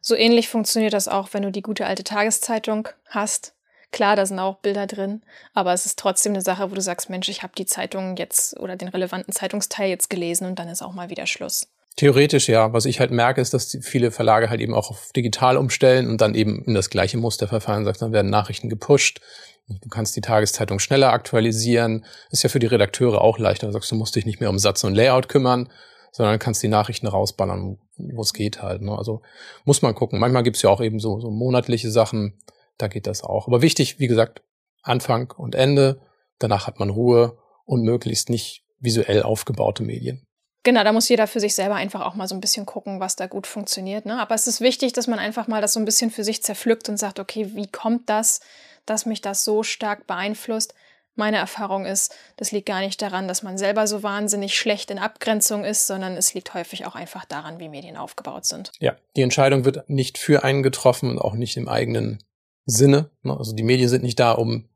So 0.02 0.14
ähnlich 0.14 0.50
funktioniert 0.50 0.92
das 0.92 1.08
auch, 1.08 1.32
wenn 1.32 1.44
du 1.44 1.50
die 1.50 1.62
gute 1.62 1.86
alte 1.86 2.04
Tageszeitung 2.04 2.90
hast. 3.06 3.54
Klar, 3.90 4.16
da 4.16 4.26
sind 4.26 4.38
auch 4.38 4.56
Bilder 4.56 4.86
drin, 4.86 5.22
aber 5.54 5.72
es 5.72 5.86
ist 5.86 5.98
trotzdem 5.98 6.32
eine 6.32 6.42
Sache, 6.42 6.70
wo 6.70 6.74
du 6.74 6.82
sagst, 6.82 7.08
Mensch, 7.08 7.30
ich 7.30 7.42
habe 7.42 7.54
die 7.56 7.64
Zeitung 7.64 8.18
jetzt 8.18 8.60
oder 8.60 8.76
den 8.76 8.88
relevanten 8.88 9.32
Zeitungsteil 9.32 9.88
jetzt 9.88 10.10
gelesen 10.10 10.46
und 10.46 10.58
dann 10.58 10.68
ist 10.68 10.82
auch 10.82 10.92
mal 10.92 11.08
wieder 11.08 11.26
Schluss. 11.26 11.68
Theoretisch 11.98 12.48
ja. 12.48 12.72
Was 12.72 12.84
ich 12.84 13.00
halt 13.00 13.10
merke, 13.10 13.40
ist, 13.40 13.52
dass 13.54 13.76
viele 13.82 14.12
Verlage 14.12 14.50
halt 14.50 14.60
eben 14.60 14.72
auch 14.72 14.88
auf 14.88 15.10
digital 15.16 15.56
umstellen 15.56 16.08
und 16.08 16.20
dann 16.20 16.36
eben 16.36 16.62
in 16.64 16.74
das 16.74 16.90
gleiche 16.90 17.18
Muster 17.18 17.48
verfallen. 17.48 17.84
Sagt, 17.84 18.00
dann 18.00 18.12
werden 18.12 18.30
Nachrichten 18.30 18.68
gepusht. 18.68 19.20
Du 19.66 19.88
kannst 19.88 20.14
die 20.14 20.20
Tageszeitung 20.20 20.78
schneller 20.78 21.12
aktualisieren. 21.12 22.04
Ist 22.30 22.44
ja 22.44 22.50
für 22.50 22.60
die 22.60 22.68
Redakteure 22.68 23.20
auch 23.20 23.40
leichter. 23.40 23.66
Du 23.66 23.72
sagst, 23.72 23.90
du 23.90 23.96
musst 23.96 24.14
dich 24.14 24.26
nicht 24.26 24.38
mehr 24.38 24.48
um 24.48 24.60
Satz 24.60 24.84
und 24.84 24.94
Layout 24.94 25.28
kümmern, 25.28 25.70
sondern 26.12 26.38
kannst 26.38 26.62
die 26.62 26.68
Nachrichten 26.68 27.08
rausballern, 27.08 27.78
wo 27.96 28.20
es 28.22 28.32
geht 28.32 28.62
halt. 28.62 28.80
Ne? 28.80 28.96
Also 28.96 29.22
muss 29.64 29.82
man 29.82 29.96
gucken. 29.96 30.20
Manchmal 30.20 30.44
gibt's 30.44 30.62
ja 30.62 30.70
auch 30.70 30.80
eben 30.80 31.00
so, 31.00 31.18
so 31.18 31.32
monatliche 31.32 31.90
Sachen. 31.90 32.38
Da 32.78 32.86
geht 32.86 33.08
das 33.08 33.24
auch. 33.24 33.48
Aber 33.48 33.60
wichtig, 33.60 33.98
wie 33.98 34.06
gesagt, 34.06 34.42
Anfang 34.82 35.32
und 35.36 35.56
Ende. 35.56 36.00
Danach 36.38 36.68
hat 36.68 36.78
man 36.78 36.90
Ruhe 36.90 37.38
und 37.64 37.82
möglichst 37.82 38.30
nicht 38.30 38.62
visuell 38.78 39.24
aufgebaute 39.24 39.82
Medien. 39.82 40.27
Genau, 40.68 40.84
da 40.84 40.92
muss 40.92 41.08
jeder 41.08 41.26
für 41.26 41.40
sich 41.40 41.54
selber 41.54 41.76
einfach 41.76 42.02
auch 42.02 42.14
mal 42.14 42.28
so 42.28 42.34
ein 42.34 42.42
bisschen 42.42 42.66
gucken, 42.66 43.00
was 43.00 43.16
da 43.16 43.26
gut 43.26 43.46
funktioniert. 43.46 44.04
Ne? 44.04 44.20
Aber 44.20 44.34
es 44.34 44.46
ist 44.46 44.60
wichtig, 44.60 44.92
dass 44.92 45.06
man 45.06 45.18
einfach 45.18 45.48
mal 45.48 45.62
das 45.62 45.72
so 45.72 45.80
ein 45.80 45.86
bisschen 45.86 46.10
für 46.10 46.24
sich 46.24 46.42
zerpflückt 46.42 46.90
und 46.90 46.98
sagt, 46.98 47.18
okay, 47.20 47.52
wie 47.54 47.68
kommt 47.68 48.10
das, 48.10 48.40
dass 48.84 49.06
mich 49.06 49.22
das 49.22 49.44
so 49.44 49.62
stark 49.62 50.06
beeinflusst? 50.06 50.74
Meine 51.14 51.38
Erfahrung 51.38 51.86
ist, 51.86 52.14
das 52.36 52.52
liegt 52.52 52.66
gar 52.66 52.80
nicht 52.80 53.00
daran, 53.00 53.28
dass 53.28 53.42
man 53.42 53.56
selber 53.56 53.86
so 53.86 54.02
wahnsinnig 54.02 54.58
schlecht 54.58 54.90
in 54.90 54.98
Abgrenzung 54.98 55.64
ist, 55.64 55.86
sondern 55.86 56.18
es 56.18 56.34
liegt 56.34 56.52
häufig 56.52 56.84
auch 56.84 56.94
einfach 56.94 57.24
daran, 57.24 57.58
wie 57.58 57.70
Medien 57.70 57.96
aufgebaut 57.96 58.44
sind. 58.44 58.70
Ja, 58.78 58.94
die 59.16 59.22
Entscheidung 59.22 59.64
wird 59.64 59.88
nicht 59.88 60.18
für 60.18 60.44
einen 60.44 60.62
getroffen 60.62 61.08
und 61.08 61.18
auch 61.18 61.32
nicht 61.32 61.56
im 61.56 61.66
eigenen 61.66 62.22
Sinne. 62.66 63.10
Ne? 63.22 63.34
Also 63.38 63.54
die 63.54 63.62
Medien 63.62 63.88
sind 63.88 64.02
nicht 64.02 64.20
da, 64.20 64.32
um 64.32 64.68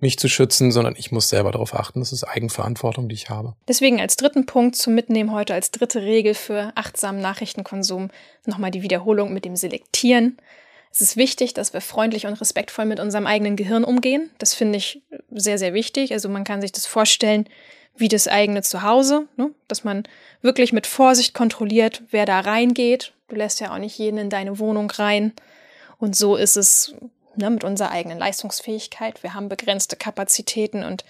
mich 0.00 0.18
zu 0.18 0.28
schützen, 0.28 0.70
sondern 0.70 0.94
ich 0.96 1.10
muss 1.10 1.28
selber 1.28 1.50
darauf 1.50 1.74
achten. 1.74 2.00
Das 2.00 2.12
ist 2.12 2.24
Eigenverantwortung, 2.24 3.08
die 3.08 3.14
ich 3.14 3.30
habe. 3.30 3.54
Deswegen 3.66 4.00
als 4.00 4.16
dritten 4.16 4.46
Punkt 4.46 4.76
zum 4.76 4.94
Mitnehmen 4.94 5.32
heute 5.32 5.54
als 5.54 5.70
dritte 5.70 6.02
Regel 6.02 6.34
für 6.34 6.72
achtsamen 6.76 7.20
Nachrichtenkonsum 7.20 8.10
nochmal 8.46 8.70
die 8.70 8.82
Wiederholung 8.82 9.32
mit 9.32 9.44
dem 9.44 9.56
Selektieren. 9.56 10.38
Es 10.92 11.00
ist 11.00 11.16
wichtig, 11.16 11.52
dass 11.54 11.72
wir 11.72 11.80
freundlich 11.80 12.26
und 12.26 12.40
respektvoll 12.40 12.84
mit 12.84 13.00
unserem 13.00 13.26
eigenen 13.26 13.56
Gehirn 13.56 13.84
umgehen. 13.84 14.30
Das 14.38 14.54
finde 14.54 14.78
ich 14.78 15.02
sehr, 15.30 15.58
sehr 15.58 15.74
wichtig. 15.74 16.12
Also 16.12 16.28
man 16.28 16.44
kann 16.44 16.60
sich 16.60 16.72
das 16.72 16.86
vorstellen 16.86 17.48
wie 17.96 18.08
das 18.08 18.28
eigene 18.28 18.62
Zuhause, 18.62 19.26
ne? 19.36 19.50
dass 19.66 19.82
man 19.82 20.04
wirklich 20.40 20.72
mit 20.72 20.86
Vorsicht 20.86 21.34
kontrolliert, 21.34 22.04
wer 22.10 22.26
da 22.26 22.40
reingeht. 22.40 23.12
Du 23.26 23.34
lässt 23.34 23.60
ja 23.60 23.74
auch 23.74 23.78
nicht 23.78 23.98
jeden 23.98 24.18
in 24.18 24.30
deine 24.30 24.58
Wohnung 24.60 24.90
rein. 24.90 25.32
Und 25.98 26.14
so 26.14 26.36
ist 26.36 26.56
es 26.56 26.94
ne, 27.38 27.50
mit 27.50 27.64
unserer 27.64 27.90
eigenen 27.90 28.18
Leistungsfähigkeit. 28.18 29.22
Wir 29.22 29.34
haben 29.34 29.48
begrenzte 29.48 29.96
Kapazitäten 29.96 30.84
und 30.84 31.04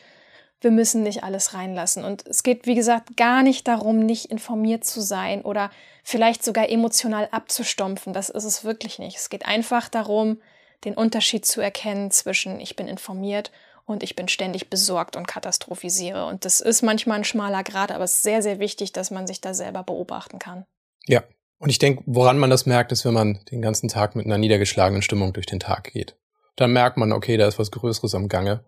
wir 0.60 0.70
müssen 0.70 1.02
nicht 1.02 1.22
alles 1.22 1.54
reinlassen. 1.54 2.04
Und 2.04 2.26
es 2.26 2.42
geht, 2.42 2.66
wie 2.66 2.74
gesagt, 2.74 3.16
gar 3.16 3.42
nicht 3.42 3.68
darum, 3.68 4.00
nicht 4.00 4.26
informiert 4.26 4.84
zu 4.84 5.00
sein 5.00 5.42
oder 5.42 5.70
vielleicht 6.02 6.44
sogar 6.44 6.68
emotional 6.68 7.28
abzustumpfen. 7.30 8.12
Das 8.12 8.28
ist 8.28 8.44
es 8.44 8.64
wirklich 8.64 8.98
nicht. 8.98 9.16
Es 9.16 9.30
geht 9.30 9.46
einfach 9.46 9.88
darum, 9.88 10.40
den 10.84 10.94
Unterschied 10.94 11.44
zu 11.44 11.60
erkennen 11.60 12.10
zwischen 12.10 12.60
ich 12.60 12.76
bin 12.76 12.88
informiert 12.88 13.50
und 13.84 14.02
ich 14.02 14.16
bin 14.16 14.28
ständig 14.28 14.68
besorgt 14.68 15.16
und 15.16 15.26
katastrophisiere. 15.26 16.26
Und 16.26 16.44
das 16.44 16.60
ist 16.60 16.82
manchmal 16.82 17.18
ein 17.18 17.24
schmaler 17.24 17.64
Grad, 17.64 17.90
aber 17.90 18.04
es 18.04 18.14
ist 18.14 18.22
sehr, 18.22 18.42
sehr 18.42 18.58
wichtig, 18.58 18.92
dass 18.92 19.10
man 19.10 19.26
sich 19.26 19.40
da 19.40 19.54
selber 19.54 19.82
beobachten 19.82 20.38
kann. 20.38 20.66
Ja, 21.06 21.22
und 21.58 21.70
ich 21.70 21.78
denke, 21.78 22.02
woran 22.06 22.38
man 22.38 22.50
das 22.50 22.66
merkt, 22.66 22.92
ist, 22.92 23.04
wenn 23.04 23.14
man 23.14 23.40
den 23.50 23.62
ganzen 23.62 23.88
Tag 23.88 24.14
mit 24.14 24.26
einer 24.26 24.38
niedergeschlagenen 24.38 25.02
Stimmung 25.02 25.32
durch 25.32 25.46
den 25.46 25.60
Tag 25.60 25.92
geht. 25.92 26.16
Dann 26.56 26.72
merkt 26.72 26.96
man, 26.96 27.12
okay, 27.12 27.36
da 27.36 27.46
ist 27.46 27.58
was 27.58 27.70
Größeres 27.70 28.14
am 28.14 28.28
Gange, 28.28 28.64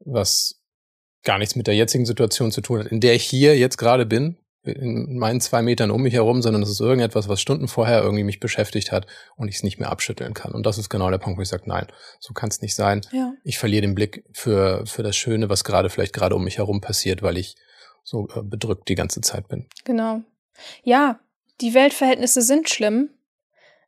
was 0.00 0.60
gar 1.24 1.38
nichts 1.38 1.56
mit 1.56 1.66
der 1.66 1.74
jetzigen 1.74 2.06
Situation 2.06 2.52
zu 2.52 2.60
tun 2.60 2.80
hat, 2.80 2.86
in 2.86 3.00
der 3.00 3.14
ich 3.14 3.24
hier 3.24 3.56
jetzt 3.58 3.78
gerade 3.78 4.06
bin. 4.06 4.36
in 4.62 5.18
meinen 5.18 5.42
zwei 5.42 5.60
Metern 5.60 5.90
um 5.90 6.02
mich 6.02 6.14
herum, 6.14 6.40
sondern 6.40 6.62
es 6.62 6.70
ist 6.70 6.80
irgendetwas, 6.80 7.28
was 7.28 7.40
Stunden 7.40 7.68
vorher 7.68 8.02
irgendwie 8.02 8.24
mich 8.24 8.40
beschäftigt 8.40 8.92
hat 8.92 9.06
und 9.36 9.48
ich 9.48 9.56
es 9.56 9.62
nicht 9.62 9.78
mehr 9.78 9.90
abschütteln 9.90 10.32
kann. 10.32 10.52
Und 10.52 10.64
das 10.64 10.78
ist 10.78 10.88
genau 10.88 11.10
der 11.10 11.18
Punkt, 11.18 11.38
wo 11.38 11.42
ich 11.42 11.48
sage, 11.48 11.64
nein, 11.66 11.86
so 12.18 12.32
kann 12.32 12.48
es 12.48 12.62
nicht 12.62 12.74
sein. 12.74 13.02
Ja. 13.12 13.34
Ich 13.42 13.58
verliere 13.58 13.82
den 13.82 13.94
Blick 13.94 14.24
für, 14.32 14.86
für 14.86 15.02
das 15.02 15.16
Schöne, 15.16 15.50
was 15.50 15.64
gerade 15.64 15.90
vielleicht 15.90 16.14
gerade 16.14 16.34
um 16.34 16.44
mich 16.44 16.58
herum 16.58 16.80
passiert, 16.80 17.22
weil 17.22 17.36
ich 17.36 17.56
so 18.04 18.28
äh, 18.34 18.42
bedrückt 18.42 18.88
die 18.88 18.94
ganze 18.94 19.20
Zeit 19.20 19.48
bin. 19.48 19.66
Genau. 19.84 20.22
Ja, 20.82 21.20
die 21.60 21.74
Weltverhältnisse 21.74 22.42
sind 22.42 22.68
schlimm. 22.68 23.10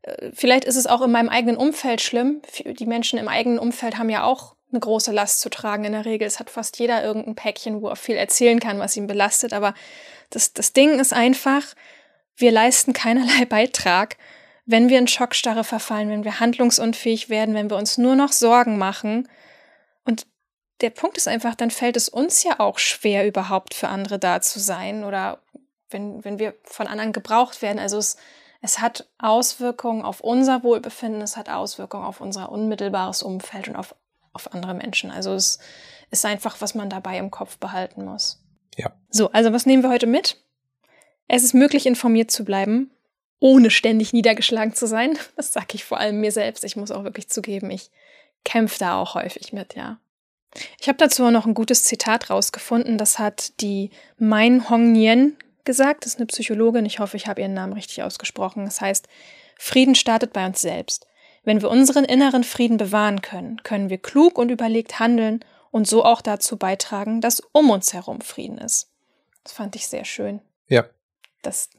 Äh, 0.03 0.31
vielleicht 0.33 0.65
ist 0.65 0.77
es 0.77 0.87
auch 0.87 1.03
in 1.03 1.11
meinem 1.11 1.29
eigenen 1.29 1.57
Umfeld 1.57 2.01
schlimm. 2.01 2.43
Die 2.65 2.87
Menschen 2.87 3.19
im 3.19 3.29
eigenen 3.29 3.59
Umfeld 3.59 3.99
haben 3.99 4.11
ja 4.11 4.25
auch 4.25 4.57
eine 4.71 4.81
große 4.81 5.13
Last 5.13 5.41
zu 5.41 5.49
tragen 5.49 5.85
in 5.85 5.93
der 5.93 6.05
Regel. 6.05 6.27
Es 6.27 6.41
hat 6.41 6.51
fast 6.51 6.79
jeder 6.79 7.03
irgendein 7.03 7.35
Päckchen, 7.35 7.83
wo 7.83 7.89
er 7.89 7.97
viel 7.97 8.17
erzählen 8.17 8.61
kann, 8.61 8.79
was 8.79 8.97
ihn 8.97 9.07
belastet. 9.07 9.53
Aber 9.53 9.75
das, 10.31 10.53
das 10.53 10.73
Ding 10.73 10.99
ist 10.99 11.13
einfach, 11.13 11.63
wir 12.37 12.53
leisten 12.53 12.93
keinerlei 12.93 13.45
Beitrag, 13.49 14.17
wenn 14.65 14.89
wir 14.89 14.99
in 14.99 15.07
Schockstarre 15.07 15.65
verfallen, 15.65 16.11
wenn 16.11 16.25
wir 16.25 16.41
handlungsunfähig 16.41 17.29
werden, 17.29 17.55
wenn 17.55 17.71
wir 17.71 17.77
uns 17.77 17.99
nur 17.99 18.17
noch 18.17 18.33
Sorgen 18.33 18.79
machen. 18.79 19.29
Und 20.05 20.27
der 20.81 20.91
Punkt 20.91 21.17
ist 21.17 21.29
einfach, 21.29 21.55
dann 21.55 21.71
fällt 21.71 21.97
es 21.97 22.09
uns 22.09 22.43
ja 22.43 22.61
auch 22.61 22.79
schwer, 22.79 23.27
überhaupt 23.27 23.75
für 23.75 23.89
andere 23.89 24.19
da 24.19 24.41
zu 24.41 24.59
sein 24.59 25.05
oder 25.05 25.41
wenn, 25.91 26.25
wenn 26.25 26.39
wir 26.39 26.55
von 26.65 26.87
anderen 26.87 27.13
gebraucht 27.13 27.63
werden. 27.63 27.79
Also 27.79 27.99
es, 27.99 28.17
es 28.61 28.81
hat 28.81 29.09
Auswirkungen 29.19 30.03
auf 30.03 30.21
unser 30.21 30.63
Wohlbefinden, 30.63 31.23
es 31.23 31.37
hat 31.37 31.49
Auswirkungen 31.49 32.05
auf 32.05 32.21
unser 32.21 32.51
unmittelbares 32.51 33.23
Umfeld 33.23 33.69
und 33.69 33.77
auf, 33.77 33.95
auf 34.33 34.53
andere 34.53 34.75
Menschen. 34.75 35.11
Also 35.11 35.33
es 35.33 35.59
ist 36.11 36.25
einfach, 36.25 36.61
was 36.61 36.75
man 36.75 36.91
dabei 36.91 37.19
im 37.19 37.31
Kopf 37.31 37.59
behalten 37.59 38.05
muss. 38.05 38.43
Ja. 38.77 38.93
So, 39.11 39.31
also 39.33 39.53
was 39.53 39.67
nehmen 39.67 39.83
wir 39.83 39.91
heute 39.91 40.07
mit? 40.07 40.43
Es 41.29 41.43
ist 41.43 41.55
möglich, 41.55 41.87
informiert 41.87 42.31
zu 42.31 42.45
bleiben, 42.45 42.91
ohne 43.41 43.71
ständig 43.71 44.13
niedergeschlagen 44.13 44.75
zu 44.75 44.87
sein. 44.87 45.19
Das 45.37 45.53
sage 45.53 45.75
ich 45.75 45.85
vor 45.85 45.99
allem 45.99 46.21
mir 46.21 46.33
selbst. 46.33 46.65
Ich 46.65 46.77
muss 46.77 46.91
auch 46.91 47.05
wirklich 47.05 47.29
zugeben, 47.29 47.71
ich 47.71 47.91
kämpfe 48.45 48.79
da 48.79 49.01
auch 49.01 49.15
häufig 49.15 49.53
mit, 49.53 49.75
ja. 49.75 49.99
Ich 50.81 50.89
habe 50.89 50.99
dazu 50.99 51.25
auch 51.25 51.31
noch 51.31 51.47
ein 51.47 51.55
gutes 51.55 51.85
Zitat 51.85 52.31
rausgefunden. 52.31 52.97
Das 52.97 53.19
hat 53.19 53.61
die 53.61 53.91
Mein 54.19 54.71
Hong 54.71 54.93
Nien 54.93 55.37
gesagt. 55.67 56.05
Das 56.05 56.15
ist 56.15 56.19
eine 56.19 56.27
Psychologin. 56.27 56.87
Ich 56.87 56.99
hoffe, 56.99 57.17
ich 57.17 57.27
habe 57.27 57.43
ihren 57.43 57.55
Namen 57.55 57.75
richtig 57.75 58.03
ausgesprochen. 58.03 58.65
Das 58.65 58.81
heißt, 58.81 59.07
Frieden 59.59 59.95
startet 59.95 60.33
bei 60.33 60.47
uns 60.47 60.61
selbst. 60.61 61.07
Wenn 61.45 61.61
wir 61.61 61.71
unseren 61.71 62.05
inneren 62.05 62.43
Frieden 62.43 62.79
bewahren 62.79 63.23
können, 63.23 63.63
können 63.63 63.91
wir 63.91 63.99
klug 63.99 64.39
und 64.39 64.51
überlegt 64.51 64.99
handeln 64.99 65.45
und 65.71 65.87
so 65.87 66.05
auch 66.05 66.23
dazu 66.23 66.57
beitragen, 66.57 67.21
dass 67.21 67.41
um 67.53 67.71
uns 67.71 67.93
herum 67.93 68.21
Frieden 68.21 68.59
ist. 68.59 68.91
Das 69.45 69.53
fand 69.53 69.77
ich 69.77 69.87
sehr 69.87 70.05
schön. 70.05 70.41
Ja. 70.67 70.87
Das 71.43 71.71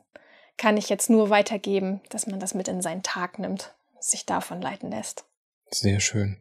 kann 0.56 0.78
ich 0.78 0.89
jetzt 0.89 1.10
nur 1.10 1.30
weitergeben, 1.30 2.02
dass 2.10 2.28
man 2.28 2.39
das 2.39 2.54
mit 2.54 2.67
in 2.67 2.82
seinen 2.82 3.04
Tag 3.04 3.39
nimmt, 3.39 3.73
sich 4.00 4.26
davon 4.26 4.62
leiten 4.62 4.91
lässt. 4.91 5.26
Sehr 5.69 6.00
schön. 6.00 6.38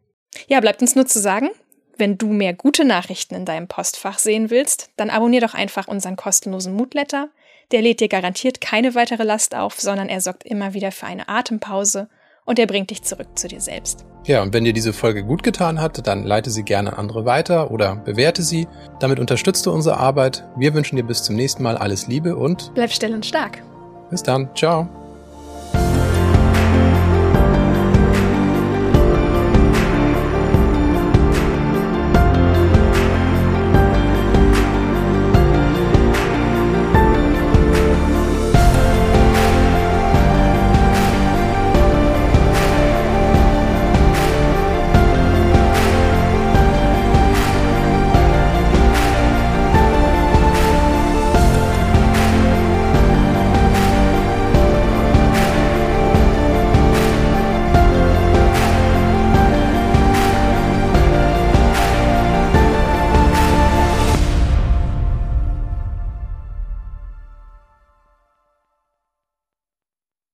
Ja, 0.47 0.59
bleibt 0.59 0.81
uns 0.81 0.95
nur 0.95 1.05
zu 1.05 1.19
sagen, 1.19 1.49
wenn 1.97 2.17
du 2.17 2.27
mehr 2.27 2.53
gute 2.53 2.85
Nachrichten 2.85 3.35
in 3.35 3.45
deinem 3.45 3.67
Postfach 3.67 4.19
sehen 4.19 4.49
willst, 4.49 4.91
dann 4.95 5.09
abonnier 5.09 5.41
doch 5.41 5.53
einfach 5.53 5.87
unseren 5.87 6.15
kostenlosen 6.15 6.73
Moodletter. 6.73 7.29
Der 7.71 7.81
lädt 7.81 7.99
dir 7.99 8.07
garantiert 8.07 8.61
keine 8.61 8.95
weitere 8.95 9.23
Last 9.23 9.55
auf, 9.55 9.79
sondern 9.79 10.09
er 10.09 10.21
sorgt 10.21 10.45
immer 10.45 10.73
wieder 10.73 10.91
für 10.91 11.05
eine 11.05 11.27
Atempause 11.27 12.07
und 12.45 12.59
er 12.59 12.67
bringt 12.67 12.91
dich 12.91 13.03
zurück 13.03 13.27
zu 13.35 13.47
dir 13.47 13.59
selbst. 13.59 14.05
Ja, 14.25 14.41
und 14.41 14.53
wenn 14.53 14.63
dir 14.63 14.73
diese 14.73 14.93
Folge 14.93 15.23
gut 15.23 15.43
getan 15.43 15.79
hat, 15.79 16.05
dann 16.07 16.23
leite 16.23 16.49
sie 16.49 16.63
gerne 16.63 16.93
an 16.93 16.99
andere 16.99 17.25
weiter 17.25 17.71
oder 17.71 17.95
bewerte 17.95 18.41
sie. 18.41 18.67
Damit 18.99 19.19
unterstützt 19.19 19.65
du 19.65 19.71
unsere 19.71 19.97
Arbeit. 19.97 20.45
Wir 20.57 20.73
wünschen 20.73 20.95
dir 20.95 21.03
bis 21.03 21.23
zum 21.23 21.35
nächsten 21.35 21.63
Mal 21.63 21.77
alles 21.77 22.07
Liebe 22.07 22.35
und 22.35 22.71
bleib 22.73 22.91
still 22.91 23.13
und 23.13 23.25
stark. 23.25 23.61
Bis 24.09 24.23
dann. 24.23 24.49
Ciao. 24.55 25.06